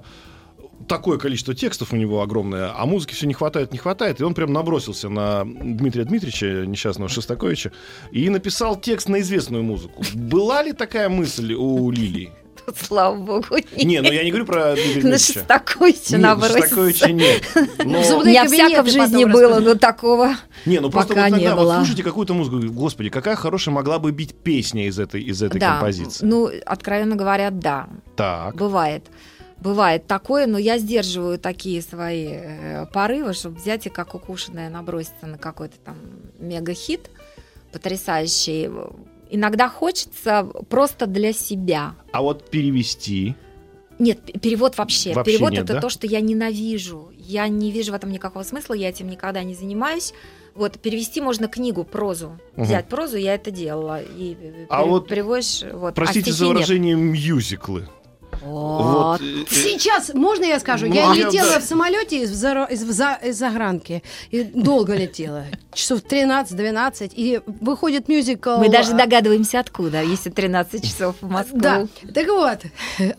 [0.87, 4.33] такое количество текстов у него огромное, а музыки все не хватает, не хватает, и он
[4.33, 7.71] прям набросился на Дмитрия Дмитриевича, несчастного Шостаковича,
[8.11, 10.03] и написал текст на известную музыку.
[10.13, 12.31] Была ли такая мысль у Лилии?
[12.75, 15.17] Слава богу, Не, ну я не говорю про На Дмитриевича.
[15.33, 16.59] Шостаковича Нет, наброситься.
[16.61, 17.43] Шостаковича нет.
[17.85, 20.35] Но- У меня всяко в жизни было, но такого.
[20.65, 21.75] Не, ну просто Пока вот вот было.
[21.77, 25.73] слушайте какую-то музыку, господи, какая хорошая могла бы быть песня из этой, из этой да,
[25.73, 26.25] композиции.
[26.25, 28.55] ну, откровенно говоря, да, Так.
[28.55, 29.05] бывает.
[29.59, 35.25] Бывает такое, но я сдерживаю такие свои э, порывы, чтобы взять и как укушенная наброситься
[35.25, 35.95] на какой-то там
[36.37, 37.09] мега-хит
[37.71, 38.69] потрясающий.
[39.29, 41.95] Иногда хочется просто для себя.
[42.11, 43.35] А вот перевести.
[43.99, 45.13] Нет, перевод вообще.
[45.13, 45.81] Вообще перевод нет, это да?
[45.81, 47.11] то, что я ненавижу.
[47.17, 50.13] Я не вижу в этом никакого смысла, я этим никогда не занимаюсь.
[50.53, 52.39] Вот, перевести можно книгу, прозу.
[52.55, 52.65] Мгм.
[52.65, 54.01] Взять прозу, я это делала.
[54.01, 55.93] И э, А пере- вот, переводишь, вот.
[55.93, 56.55] Простите а за стихи нет.
[56.55, 57.87] выражение мюзиклы.
[58.41, 59.19] Вот.
[59.49, 60.85] Сейчас, можно я скажу?
[60.85, 62.31] Я летела в самолете из,
[63.37, 64.03] загранки.
[64.31, 65.45] И долго летела.
[65.73, 67.11] Часов 13-12.
[67.15, 68.57] И выходит мюзикл...
[68.57, 71.59] Мы даже догадываемся, откуда, если 13 часов в Москву.
[71.59, 72.59] Да, так вот.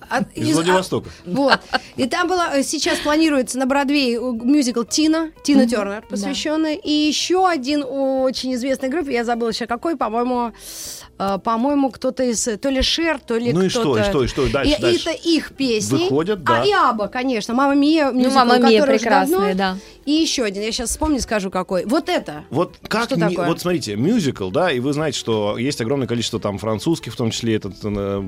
[0.08, 1.10] от- Из из- Владивостока.
[1.26, 1.60] Вот.
[1.96, 5.66] И там было, э, сейчас планируется на Бродвее э, мюзикл Тина, Тина.
[5.68, 6.76] Тернер, посвященный.
[6.76, 10.52] И еще один очень известной группе, я забыла сейчас какой, по-моему,
[11.42, 13.88] по-моему, кто-то из то ли Шер, то ли Ну и кто-то.
[13.88, 15.10] что, и что, и что, и дальше, И дальше.
[15.10, 16.04] это их песни.
[16.04, 16.62] Выходят, да.
[16.62, 17.54] А и Аба, конечно.
[17.54, 19.76] Мама Мия, Ну, «Мамма Мия» прекрасная, да.
[20.04, 21.84] И еще один, я сейчас вспомню, скажу какой.
[21.84, 22.44] Вот это.
[22.48, 23.46] Вот как Что не- такое?
[23.46, 27.30] вот смотрите, мюзикл, да, и вы знаете, что есть огромное количество там французских, в том
[27.30, 28.22] числе этот э,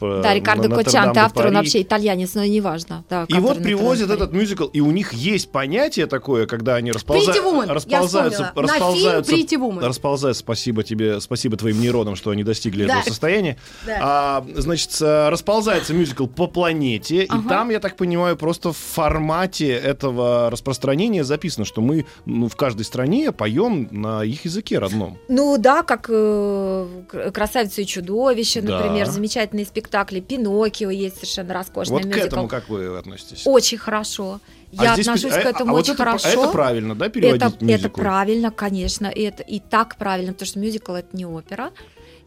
[0.00, 3.04] Да, Рикардо Кочанте, автор, он вообще итальянец, но неважно.
[3.08, 7.66] Да, И вот привозят этот мюзикл, и у них есть понятие такое, когда они располза-
[7.68, 9.86] расползаются, расползаются, Woman.
[9.86, 12.94] расползаются, спасибо тебе, спасибо твоим нейронам, что они достигли Да.
[13.00, 13.56] этого состояния.
[13.84, 13.98] Да.
[14.00, 19.70] А, значит, э, расползается мюзикл по планете, и там, я так понимаю, просто в формате
[19.72, 25.18] этого распространения записано, что мы ну, в каждой стране поем на их языке родном.
[25.28, 28.78] Ну да, как э, «К- «Красавица и чудовище», Да.
[28.80, 32.26] например, замечательные спектакли, «Пиноккио» есть совершенно роскошный вот к мюзикл.
[32.26, 33.42] этому как вы относитесь?
[33.46, 34.40] Очень хорошо.
[34.78, 36.28] А Я здесь отношусь пи- к а- этому а вот очень это, пр- хорошо.
[36.42, 37.86] Это правильно, да, переводить это, мюзикл?
[37.86, 41.70] это правильно, конечно, и, это, и так правильно, потому что мюзикл это не опера,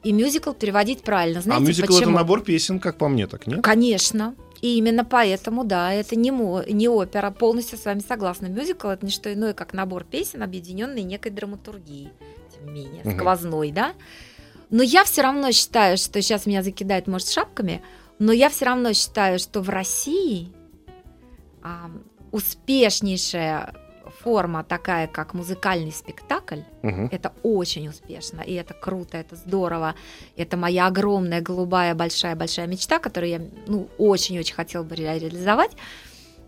[0.04, 1.40] и мюзикл переводить правильно.
[1.40, 2.02] а Знаете мюзикл почему?
[2.02, 3.62] это набор песен, как по мне, так нет?
[3.62, 4.36] Конечно.
[4.62, 7.32] И именно поэтому, да, это не, мо- не опера.
[7.32, 8.48] Полностью с вами согласна.
[8.48, 12.10] Мюзикл это не что иное, как набор песен, объединенный некой драматургией,
[12.54, 13.18] тем не менее, Мгм.
[13.18, 13.94] сквозной, да.
[14.70, 17.82] Но я все равно считаю, что сейчас меня закидают, может, шапками,
[18.20, 20.50] но я все равно считаю, что в России
[21.62, 21.90] а,
[22.32, 23.74] успешнейшая
[24.24, 27.10] форма такая, как музыкальный спектакль, Мгм.
[27.12, 29.96] это очень успешно, и это круто, это здорово.
[30.38, 35.72] Это моя огромная, голубая, большая-большая мечта, которую я ну, очень-очень хотела бы ре- реализовать.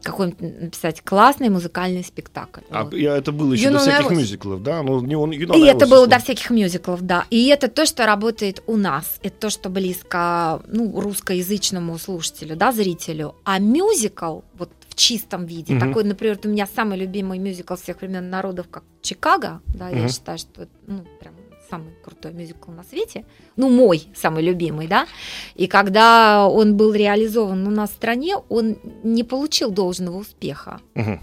[0.03, 2.61] Какой-нибудь написать классный музыкальный спектакль.
[2.71, 2.93] А Вот.
[2.95, 4.81] я- это было еще You до всяких мюзиклов, да?
[4.81, 7.25] Ну, не он, you know И это было до всяких мюзиклов, да.
[7.29, 9.19] И это то, что работает у нас.
[9.21, 13.35] Это то, что близко ну, русскоязычному слушателю, да, зрителю.
[13.43, 15.87] А мюзикл, вот чистом виде, Мгм.
[15.87, 20.09] такой, например, у меня самый любимый мюзикл всех времен народов, как Чикаго, да, я Мгм.
[20.09, 21.33] считаю, что это, ну, прям
[21.69, 23.23] самый крутой мюзикл на свете,
[23.57, 25.07] ну, мой самый любимый, да,
[25.55, 30.79] и когда он был реализован у нас в стране, он не получил должного успеха.
[30.95, 31.19] Мгм.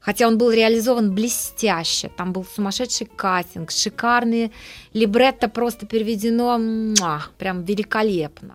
[0.00, 2.08] Хотя он был реализован блестяще.
[2.16, 4.50] Там был сумасшедший кастинг, шикарные
[4.94, 8.54] либретто просто переведено муа, прям великолепно.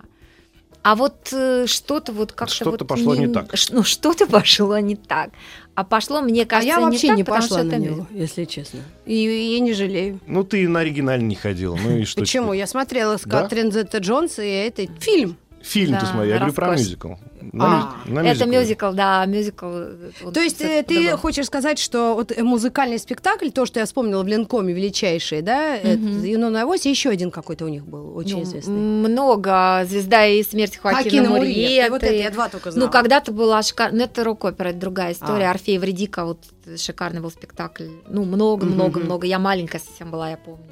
[0.90, 3.54] А вот э, что-то вот как-то Что-то вот пошло не так.
[3.58, 5.32] ш- Ну, что-то пошло не так.
[5.76, 8.80] А пошло, мне А кажется, я вообще так, не пошла на него, если честно.
[9.06, 10.22] И, я не жалею.
[10.26, 11.76] Ну, ты на оригинальный не ходила.
[11.76, 12.54] Ну и что Почему?
[12.54, 13.24] Я смотрела с?
[13.24, 15.36] Катрин Зетта Джонс и это фильм.
[15.62, 17.14] Фильм ты Да, смотри, я говорю про мюзикл.
[17.54, 17.66] На,
[18.06, 18.60] А, на Это мюзикле.
[18.60, 19.66] мюзикл, да, мюзикл.
[19.70, 21.18] э, То есть э, ты по-другому.
[21.18, 25.76] хочешь сказать, что вот э, музыкальный спектакль, то, что я вспомнила в Ленкоме, величайший, да,
[25.76, 26.24] это Мгм.
[26.24, 28.74] «Юно на авось», и еще один какой-то у них был, очень Ну, известный.
[28.74, 29.86] Много.
[29.88, 31.60] «Звезда и смерть Хоакина, Хакина Мурьеты.
[31.60, 31.90] Мурьеты.
[31.92, 32.86] Вот это я два только знала.
[32.86, 34.00] Ну, когда-то была шикарная...
[34.00, 35.48] Ну, это рок-опера, это другая история.
[35.48, 35.52] А.
[35.52, 36.40] Орфей Вредика, вот
[36.78, 37.88] шикарный был спектакль.
[38.10, 39.26] Ну, много-много-много.
[39.28, 40.66] Я маленькая совсем была, я помню.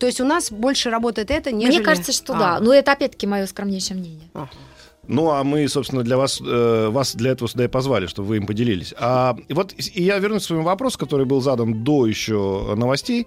[0.00, 1.76] То есть у нас больше работает это, нежели...
[1.76, 2.38] Мне кажется, что А.
[2.38, 2.60] да.
[2.60, 4.28] Но это опять-таки мое скромнейшее мнение.
[4.32, 4.48] Ага.
[5.06, 8.36] Ну, а мы, собственно, для вас, э, вас для этого сюда и позвали, чтобы вы
[8.38, 8.94] им поделились.
[8.98, 13.26] А, вот и я вернусь к своему вопросу, который был задан до еще новостей.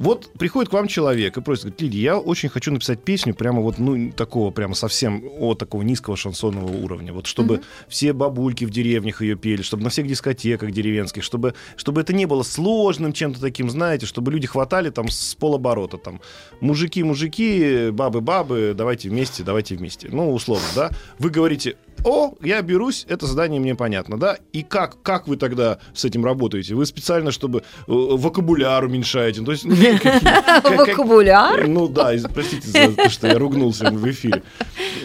[0.00, 3.60] Вот приходит к вам человек и просит, говорит, Лидия, я очень хочу написать песню прямо
[3.60, 7.12] вот, ну, такого прямо совсем от такого низкого шансонного уровня.
[7.12, 7.64] Вот чтобы Мгм.
[7.86, 12.24] все бабульки в деревнях ее пели, чтобы на всех дискотеках деревенских, чтобы, чтобы это не
[12.24, 16.22] было сложным чем-то таким, знаете, чтобы люди хватали там с полоборота, там,
[16.62, 20.08] мужики, мужики, бабы, бабы, давайте вместе, давайте вместе.
[20.10, 20.90] Ну, условно, да.
[21.18, 24.36] Вы говорите, о, я берусь, это задание мне понятно, да?
[24.52, 26.74] И как, как вы тогда с этим работаете?
[26.74, 29.42] Вы специально, чтобы э, вокабуляр уменьшаете?
[29.42, 29.74] То есть, ну,
[30.64, 31.66] Вокабуляр?
[31.66, 34.42] Ну да, простите за то, что я ругнулся в эфире.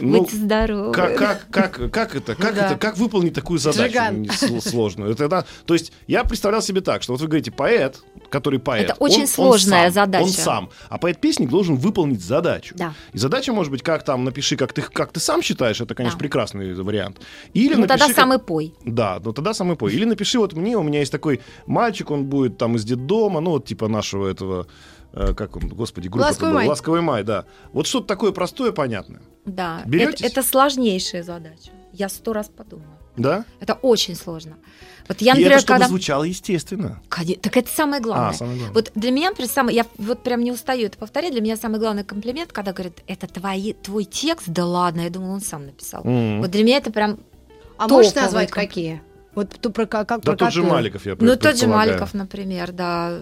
[0.02, 0.92] Ну, Будьте здоровы.
[0.94, 2.36] как, как, как, как это?
[2.36, 2.68] Как Ну да.
[2.72, 2.78] это?
[2.78, 4.28] Как выполнить такую задачу Джиган.
[4.62, 5.12] сложную?
[5.12, 8.86] Это, да, то есть я представлял себе так, что вот вы говорите поэт, который поэт.
[8.86, 10.24] Это очень он- он сложная сам, задача.
[10.24, 10.70] Он сам.
[10.90, 12.76] А поэт-песник должен выполнить задачу.
[12.78, 12.94] Да.
[13.14, 16.18] И задача может быть, как там, напиши, как ты, как ты сам считаешь, это, конечно,
[16.18, 16.22] Да.
[16.24, 17.20] прекрасный вариант.
[17.54, 18.74] Или Ну, тогда напиши, как- сам и пой.
[18.86, 19.94] да, ну тогда самый пой.
[19.94, 23.52] Или напиши вот мне, у меня есть такой мальчик, он будет там из детдома, ну
[23.52, 24.68] вот типа нашего этого,
[25.14, 26.68] э, как он, господи, группа «Ласковый май».
[26.68, 27.46] Ласковый май, да.
[27.74, 29.22] Вот что-то такое простое, понятное.
[29.46, 29.84] Да.
[29.92, 31.72] Это, это сложнейшая задача.
[31.94, 32.95] Я сто раз подумала.
[33.18, 33.46] Да?
[33.60, 34.58] Это очень сложно.
[35.08, 35.88] Вот я, И например, это чтобы когда...
[35.88, 37.02] звучало естественно.
[37.42, 38.30] Так это самое главное.
[38.30, 38.74] А, самое главное.
[38.74, 41.80] Вот для меня, например, самый, я вот прям не устаю это повторять, для меня самый
[41.80, 46.02] главный комплимент, когда говорят, это твои, твой текст, да ладно, я думала, он сам написал.
[46.04, 46.42] М.
[46.42, 47.20] Вот для меня это прям,
[47.78, 49.02] А можешь топовый назвать комп- какие?
[49.36, 50.74] Вот ту про, как, Да про тот же какую?
[50.74, 51.68] Маликов, я ну тот же.
[51.68, 53.20] Маликов, например, да.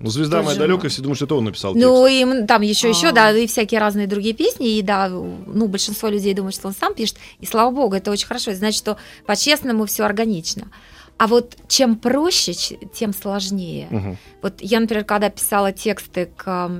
[0.00, 2.12] Ну, звезда тот моя далекая, все думают, что это он написал Ну текст.
[2.12, 3.12] и м, там еще еще, А.
[3.12, 6.94] да, и всякие разные другие песни, и да, ну большинство людей думают, что он сам
[6.94, 10.70] пишет, и слава богу, это очень хорошо, значит, что по-честному все органично.
[11.18, 12.54] А вот чем проще,
[12.94, 13.88] тем сложнее.
[13.90, 14.16] Мгм.
[14.40, 16.70] Вот я, например, когда писала тексты к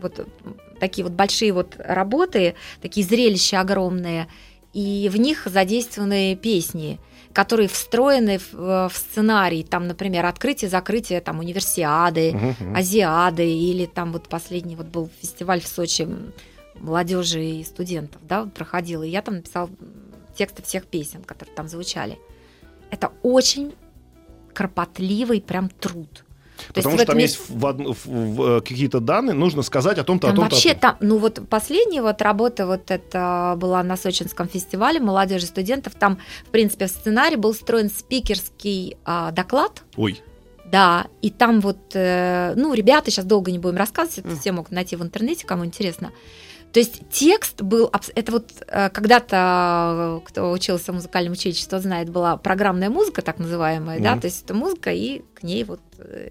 [0.00, 0.26] вот,
[0.78, 4.28] такие вот большие вот работы, такие зрелища огромные,
[4.72, 7.00] и в них задействованы песни
[7.32, 12.74] которые встроены в, в сценарий, там, например, открытие-закрытие там универсиады, мгм.
[12.74, 16.08] Азиады, или там вот последний вот был фестиваль в Сочи
[16.74, 19.70] молодежи и студентов, да, вот проходил, и я там написал
[20.34, 22.18] тексты всех песен, которые там звучали.
[22.90, 23.74] Это очень
[24.54, 26.24] кропотливый прям труд.
[26.68, 30.04] То Потому что там этом есть в в- в- э, какие-то данные, нужно сказать о
[30.04, 30.54] том-то, о Там том-то.
[30.54, 30.80] о вообще том.
[30.80, 35.94] там, ну вот последняя вот работа вот это была на Сочинском фестивале молодежи студентов.
[35.98, 39.82] Там, в принципе, в сценарии был встроен спикерский а, доклад.
[39.96, 40.20] Ой,
[40.70, 44.70] Да, и там вот, э, ну, ребята, сейчас долго не будем рассказывать, это все могут
[44.70, 46.12] найти в интернете, кому интересно.
[46.72, 51.82] То есть текст был, это вот э, когда-то, э, кто учился в музыкальном училище, тот
[51.82, 54.20] знает, была программная музыка, так называемая, да, Мгм.
[54.20, 56.30] то есть это музыка, и к ней вот э,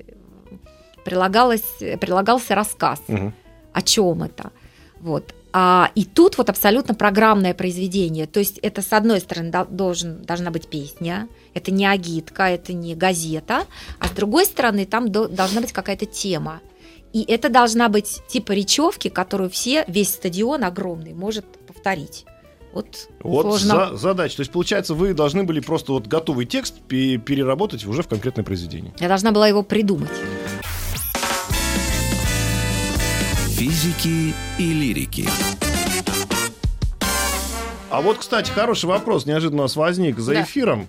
[1.03, 1.63] прилагалось,
[1.99, 3.33] прилагался рассказ Мгм.
[3.73, 4.51] о чем это.
[5.01, 5.33] Вот.
[5.51, 8.27] А, и тут вот абсолютно программное произведение.
[8.27, 12.73] То есть это, с одной стороны, дол- должен, должна быть песня, это не агитка, это
[12.73, 13.63] не газета,
[13.99, 16.61] а с другой стороны, там до- должна быть какая-то тема.
[17.13, 22.25] И это должна быть типа речевки, которую все, весь стадион огромный может повторить.
[22.71, 23.89] Вот, Вот сложно.
[23.89, 24.35] за- задача.
[24.37, 28.45] То есть, получается, вы должны были просто вот готовый текст пе- переработать уже в конкретное
[28.45, 28.93] произведение.
[28.99, 30.11] Я должна была его придумать.
[33.49, 35.27] Физики и лирики.
[37.89, 40.43] А вот, кстати, хороший вопрос неожиданно у нас возник за Да.
[40.43, 40.87] эфиром.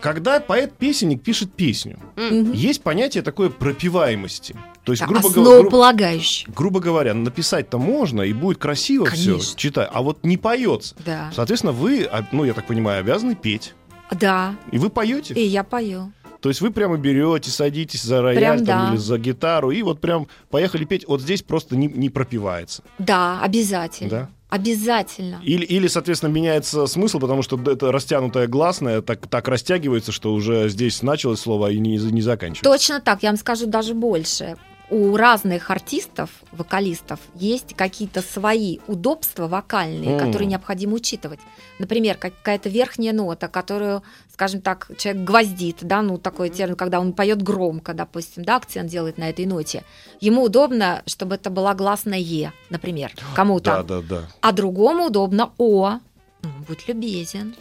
[0.00, 2.52] Когда поэт-песенник пишет песню, Мгм.
[2.52, 4.56] есть понятие такой пропиваемости.
[4.84, 6.46] То есть, грубо, говоря, гру- Основополагающий.
[6.54, 9.58] грубо говоря, написать-то можно и будет красиво все Конечно.
[9.58, 10.94] читать, а вот не поется.
[11.04, 11.30] Да.
[11.34, 13.74] Соответственно, вы, а, ну, я так понимаю, обязаны петь.
[14.10, 14.56] Да.
[14.72, 15.34] И вы поете.
[15.34, 16.12] И я пою.
[16.40, 18.90] То есть вы прямо берете, садитесь за рояль Прям там, да.
[18.92, 21.06] или за гитару, и вот прям поехали петь.
[21.06, 22.82] Вот здесь просто не, не пропивается.
[22.98, 24.10] Да, обязательно.
[24.10, 24.28] Да?
[24.48, 25.40] Обязательно.
[25.44, 30.68] Или, или, соответственно, меняется смысл, потому что это растянутое гласное так, так растягивается, что уже
[30.68, 32.64] здесь началось слово и не, не заканчивается.
[32.64, 34.56] Точно так, я вам скажу даже больше.
[34.90, 40.18] У разных артистов, вокалистов, есть какие-то свои удобства вокальные, М.
[40.18, 41.38] которые необходимо учитывать.
[41.78, 47.12] Например, какая-то верхняя нота, которую, скажем так, человек гвоздит, да, ну такой термин, когда он
[47.12, 49.84] поет громко, допустим, да, акцент делает на этой ноте.
[50.20, 53.84] Ему удобно, чтобы это была гласная Е, например, кому-то.
[53.84, 54.22] Да, да, да.
[54.40, 56.00] А другому удобно О.
[56.42, 57.54] Ну, будь любезен.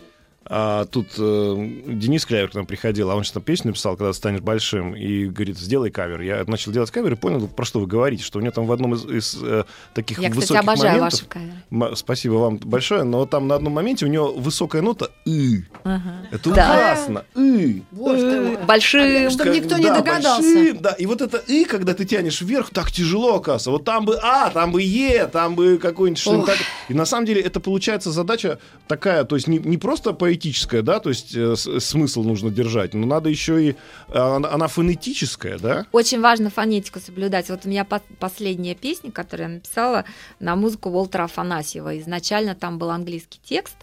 [0.51, 4.41] А тут э, Денис Клявер к нам приходил, а он что-то песню написал, когда станешь
[4.41, 6.21] большим, и говорит, сделай кавер.
[6.21, 8.71] Я начал делать кавер и понял, про что вы говорите, что у него там в
[8.71, 11.19] одном из, из, э, таких Я, кстати, высоких обожаю моментов...
[11.19, 11.53] ваши каверы.
[11.69, 15.65] М- Спасибо вам большое, но там на одном моменте у него высокая нота «ы».
[15.83, 16.13] Ага.
[16.31, 16.73] Это Да.
[16.73, 17.25] ужасно.
[17.35, 17.83] «ы».
[17.91, 18.57] Ты мой.
[18.65, 19.29] Большим.
[19.29, 20.73] Чтобы никто не да, догадался.
[20.79, 23.69] да, и вот это «и», когда ты тянешь вверх, так тяжело, оказывается.
[23.69, 26.49] Вот там бы «а», там бы «е», там бы какой-нибудь что-нибудь.
[26.87, 28.57] И на самом деле это получается задача
[28.87, 32.93] такая, то есть не, не просто поэтическая, да, то есть э, с- смысл нужно держать,
[32.93, 33.75] но надо еще и...
[34.07, 35.85] э, Она, фонетическая, да?
[35.91, 37.49] Очень важно фонетику соблюдать.
[37.49, 40.05] Вот у меня по- последняя песня, которую я написала
[40.39, 41.99] на музыку Уолтера Афанасьева.
[41.99, 43.75] Изначально там был английский текст,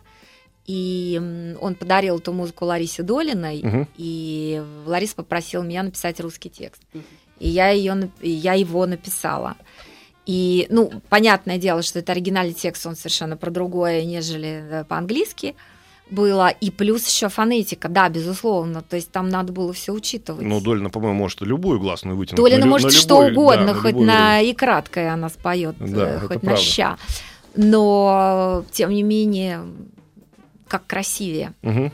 [0.66, 1.20] и
[1.60, 3.88] он подарил эту музыку Ларисе Долиной, Мгм.
[3.96, 6.82] и Лариса попросила меня написать русский текст.
[7.38, 9.56] И я, ее, я его написала.
[10.24, 15.54] И, ну, понятное дело, что это оригинальный текст, он совершенно про другое, нежели э, по-английски
[16.10, 16.48] было.
[16.48, 18.82] И плюс еще фонетика, да, безусловно.
[18.82, 20.44] То есть там надо было все учитывать.
[20.44, 22.36] Ну, Долина, по-моему, может любую гласную вытянуть.
[22.36, 24.50] Долина на может на что любой- угодно, да, хоть на уровень.
[24.50, 26.56] и краткое она споет, Да, э, хоть на правда.
[26.62, 26.96] ща.
[27.54, 29.60] Но тем не менее,
[30.68, 31.54] как красивее.
[31.62, 31.92] Мгм.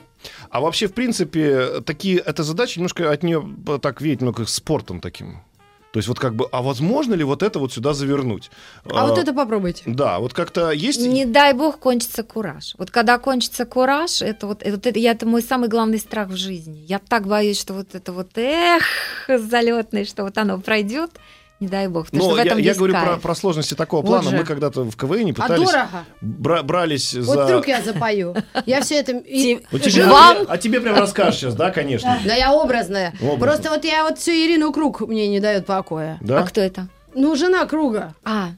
[0.50, 3.44] А вообще, в принципе, такие, эта задача немножко от нее
[3.80, 5.38] так веет немного спортом таким.
[5.92, 8.50] То есть вот как бы, а возможно ли вот это вот сюда завернуть?
[8.84, 9.82] А вот это попробуйте.
[9.86, 10.98] Да, вот как-то есть...
[11.00, 12.74] Не дай бог кончится кураж.
[12.78, 16.36] Вот когда кончится кураж, это вот это, это, я- это мой самый главный страх в
[16.36, 16.82] жизни.
[16.88, 18.82] Я так боюсь, что вот это вот эх
[19.28, 21.10] залетное, что вот оно пройдет.
[21.62, 22.08] Не дай бог.
[22.10, 23.20] В я, этом я говорю про, кайф.
[23.20, 24.30] про сложности такого Вот плана.
[24.30, 24.36] же.
[24.36, 25.70] Мы когда-то в КВН А пытались...
[25.70, 26.04] дорого.
[26.20, 27.44] бра- брались Вот за...
[27.44, 28.34] вдруг я запою.
[28.66, 29.12] Я все это...
[29.12, 30.38] и- Ну, тебе- Вам?
[30.48, 32.18] а тебе прям расскажешь сейчас, да, конечно?
[32.24, 33.12] Да я образная.
[33.20, 33.38] Образно.
[33.38, 36.18] Просто вот я вот всю Ирину Круг мне не дает покоя.
[36.20, 36.40] Да?
[36.40, 36.88] А кто это?
[37.14, 38.14] Ну, жена Круга.
[38.24, 38.48] А,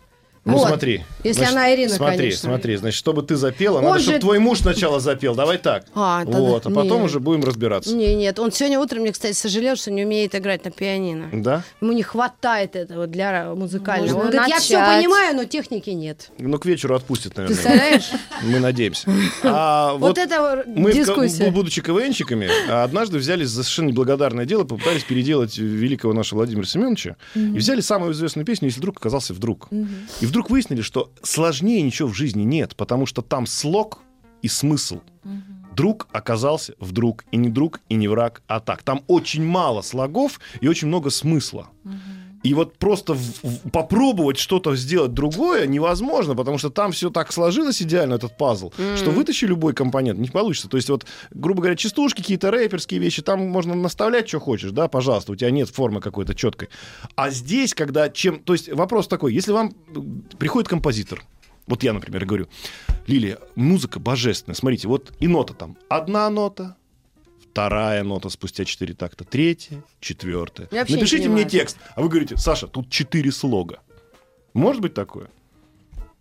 [0.45, 0.69] Ну Вот.
[0.69, 1.03] смотри.
[1.23, 2.49] Если она Ирина, Смотри, конечно.
[2.51, 2.77] смотри.
[2.77, 5.35] Значит, чтобы ты запела, Он надо, же- чтобы твой муж сначала запел.
[5.35, 5.87] Давай так.
[5.95, 7.05] А, тогда- вот, а потом не.
[7.07, 7.95] уже будем разбираться.
[7.95, 11.29] Не, нет, он сегодня утром мне, кстати, сожалел, что не умеет играть на пианино.
[11.33, 11.63] Да?
[11.81, 14.07] Ему не хватает этого для музыкального.
[14.17, 16.31] Можно Он говорит, я все понимаю, но техники нет.
[16.38, 17.57] Ну, к вечеру отпустит, наверное.
[17.57, 18.11] Представляешь?
[18.42, 19.11] Мы надеемся.
[19.45, 21.51] А Вот вот это мы, дискуссия.
[21.51, 27.17] будучи КВНщиками, а, однажды взялись за совершенно неблагодарное дело, попытались переделать великого нашего Владимира Семеновича,
[27.35, 29.69] и взяли самую известную песню «Если вдруг оказался вдруг».
[30.21, 34.01] И вдруг выяснили, что сложнее ничего в жизни нет, потому что там слог
[34.43, 35.01] и смысл.
[35.77, 38.83] Друг оказался вдруг, и не друг, и не враг, а так.
[38.83, 41.69] Там очень мало слогов и очень много смысла.
[42.45, 47.33] И вот просто в- в- попробовать что-то сделать другое невозможно, потому что там все так
[47.33, 50.69] сложилось идеально, этот пазл, что вытащи любой компонент, не получится.
[50.69, 54.88] То есть вот, грубо говоря, частушки, какие-то рэперские вещи, там можно наставлять, что хочешь, да,
[54.88, 56.69] пожалуйста, у тебя нет формы какой-то четкой.
[57.17, 58.38] А здесь, когда чем...
[58.40, 61.25] То есть вопрос такой, если вам э, приходит композитор,
[61.67, 62.47] вот я, например, говорю,
[63.07, 66.77] Лилия, музыка божественная, смотрите, вот и нота там, одна нота,
[67.55, 70.67] вторая нота спустя четыре такта, третья, четвертая.
[70.73, 71.77] Напишите мне текст.
[71.94, 73.79] А вы говорите, Саша, тут четыре слога.
[74.55, 75.29] Может быть такое?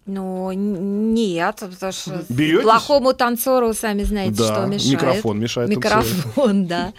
[0.06, 2.64] Ну, нет, потому что Берётесь?
[2.66, 4.92] плохому танцору, сами знаете, Да, что мешает.
[4.94, 5.70] микрофон мешает.
[5.72, 6.94] Микрофон, да.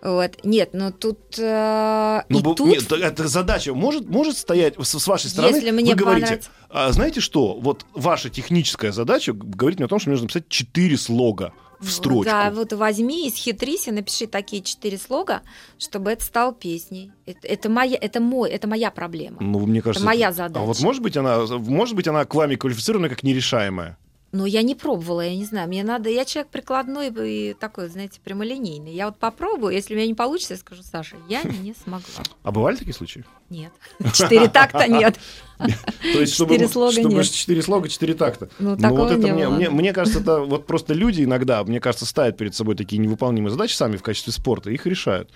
[0.00, 0.32] Вот.
[0.44, 1.18] Нет, ну тут...
[1.38, 5.56] э, Ну, и бу- тут нет, эта задача может, может стоять с, с вашей стороны.
[5.56, 6.40] Если мне вы говорите.
[6.70, 10.48] «А знаете что, вот ваша техническая задача говорит мне о том, что мне нужно написать
[10.48, 11.52] четыре слога
[11.84, 12.24] в строчку.
[12.24, 15.42] Да, вот возьми, исхитрись и напиши такие четыре слога,
[15.78, 17.12] чтобы это стало песней.
[17.26, 19.38] Это, это моя, это мой, это моя проблема.
[19.40, 20.62] Ну, мне кажется, моя это- задача.
[20.62, 23.98] А вот может быть она, может быть она к вами квалифицирована как нерешаемая?
[24.34, 25.68] Но я не пробовала, я не знаю.
[25.68, 28.92] Мне надо, я человек прикладной и такой, знаете, прямолинейный.
[28.92, 32.24] Я вот попробую, если у меня не получится, я скажу, Саша, я не смогла.
[32.42, 33.24] А бывали такие случаи?
[33.48, 33.72] Нет.
[34.12, 35.20] Четыре такта нет.
[35.58, 37.30] То есть, чтобы, Четыре слога чтобы нет.
[37.30, 38.48] четыре слога, четыре такта.
[38.58, 41.78] Ну, Ну, вот это не мне, мне, мне кажется, это вот просто люди иногда, мне
[41.78, 45.30] кажется, ставят перед собой такие невыполнимые задачи сами в качестве спорта, их решают.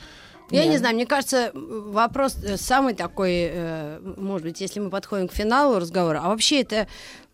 [0.51, 0.70] Я Да.
[0.70, 5.78] не знаю, мне кажется, вопрос самый такой, э, может быть, если мы подходим к финалу
[5.78, 6.88] разговора, а вообще это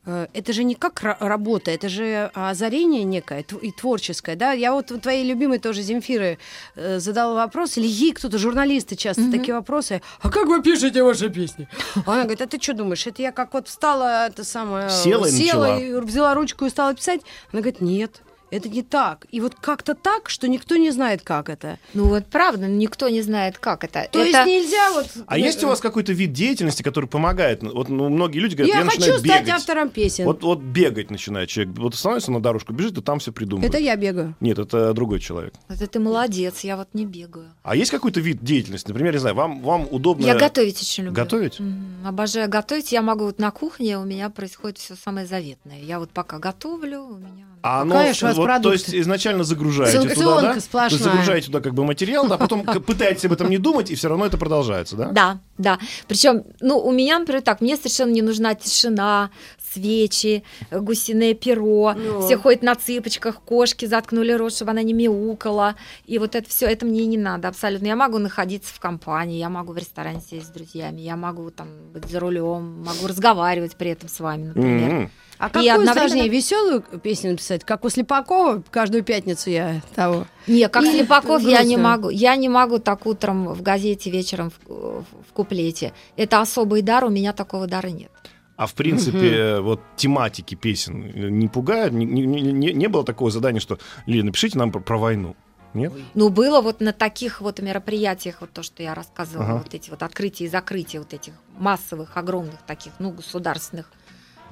[0.06, 4.52] это же не как ра- работа, это же озарение некое и творческое, да?
[4.52, 6.38] Я вот твоей любимой тоже Земфиры
[6.76, 11.30] э, задала вопрос, или ей кто-то, журналисты часто такие вопросы, а как вы пишете ваши
[11.30, 11.68] песни?
[12.06, 14.90] Она говорит, а ты что думаешь, это я как вот встала, это самое...
[14.90, 15.78] Села и начала.
[15.80, 17.20] и взяла ручку и стала писать?
[17.52, 18.20] Она говорит, нет,
[18.54, 19.26] это не так.
[19.30, 21.78] И вот как-то так, что никто не знает, как это.
[21.92, 24.08] Ну вот правда, никто не знает, как это.
[24.10, 24.28] То это...
[24.28, 25.06] есть нельзя вот...
[25.26, 27.62] А есть у вас какой-то вид деятельности, который помогает?
[27.62, 29.48] Вот ну, многие люди говорят, Я, я, хочу стать бегать.
[29.48, 30.24] автором песен.
[30.24, 31.76] Вот, вот бегать начинает человек.
[31.78, 33.74] Вот становится на дорожку, бежит, и там все придумывает.
[33.74, 34.34] Это я бегаю.
[34.40, 35.54] Нет, это другой человек.
[35.68, 37.46] Это ты молодец, я вот не бегаю.
[37.62, 38.88] А есть какой-то вид деятельности?
[38.88, 40.24] Например, не знаю, вам, вам удобно...
[40.24, 41.22] Я готовить очень люблю.
[41.22, 41.60] Готовить?
[41.60, 42.06] Мгм.
[42.06, 42.92] Обожаю готовить.
[42.92, 45.80] Я могу вот на кухне, у меня происходит все самое заветное.
[45.80, 47.46] Я вот пока готовлю, у меня...
[47.66, 48.72] А оно, вас вот, то продукты?
[48.74, 50.54] есть изначально загружаете туда, да?
[50.54, 50.90] То сплошная.
[50.90, 54.08] есть загружаете туда как бы материал, да, потом пытаетесь об этом не думать, и все
[54.08, 55.08] равно это продолжается, да?
[55.08, 55.78] Да, да.
[56.06, 59.30] Причем, ну, у меня, например, так, мне совершенно не нужна тишина,
[59.74, 62.20] свечи, э, гусиное перо, Ну.
[62.22, 65.74] все ходят на цыпочках, кошки заткнули рот, чтобы она не мяукала.
[66.06, 67.86] И вот это все, это мне не надо абсолютно.
[67.86, 71.68] Я могу находиться в компании, я могу в ресторане сесть с друзьями, я могу там
[71.92, 74.90] быть за рулем, могу разговаривать при этом с вами, например.
[74.90, 75.10] М-м.
[75.36, 77.64] А И какую одновременно- сложнее, веселую песню написать?
[77.64, 80.26] Как у Слепакова, каждую пятницу я того.
[80.46, 82.08] Не, как Или Слепаков я не могу.
[82.08, 85.92] Я не могу так утром в газете, вечером в, в- в куплете.
[86.16, 88.12] Это особый дар, у меня такого дара нет.
[88.56, 91.92] А в принципе, э, вот тематики песен не пугают?
[91.92, 95.34] Не, не- не- не было такого задания, что, Лили, напишите нам про, про войну?
[95.72, 95.92] Нет?
[96.14, 99.58] Ну, было вот на таких вот мероприятиях, вот то, что я рассказывала, Ага.
[99.64, 103.90] вот эти вот открытия и закрытия вот этих массовых, огромных таких, ну, государственных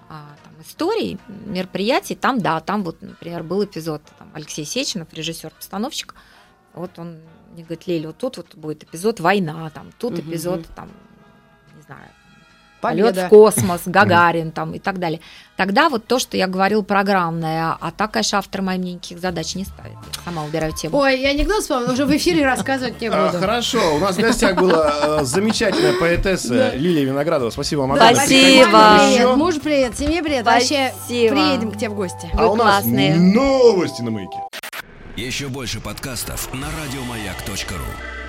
[0.09, 6.15] а, там, историй, мероприятий, там, да, там вот, например, был эпизод, там, Алексей Сеченов, режиссер-постановщик,
[6.75, 7.21] вот он
[7.55, 10.23] мне говорит, Леля, вот тут вот будет эпизод «Война», там, тут Мгм.
[10.29, 10.91] эпизод, там,
[11.77, 12.09] не знаю,
[12.83, 15.21] полет в космос, Гагарин там и так далее.
[15.57, 19.65] Тогда вот то, что я говорил, программное, а так, конечно, автор моим никаких задач не
[19.65, 19.93] ставит.
[19.93, 20.99] Я сама убираю тему.
[20.99, 23.39] Ой, я анекдот вспомнила, уже в эфире рассказывать не А, буду.
[23.39, 27.51] хорошо, у нас в гостях была э, замечательная поэтесса Лилия Виноградова.
[27.51, 28.15] Спасибо вам огромное.
[28.17, 29.49] Спасибо.
[29.49, 29.61] Еще.
[29.61, 30.45] привет, семье привет.
[30.45, 32.29] Вообще приедем к тебе в гости.
[32.35, 33.15] А у нас классные.
[33.15, 34.39] новости на маяке.
[35.17, 38.22] Еще больше подкастов на радиомаяк.ру.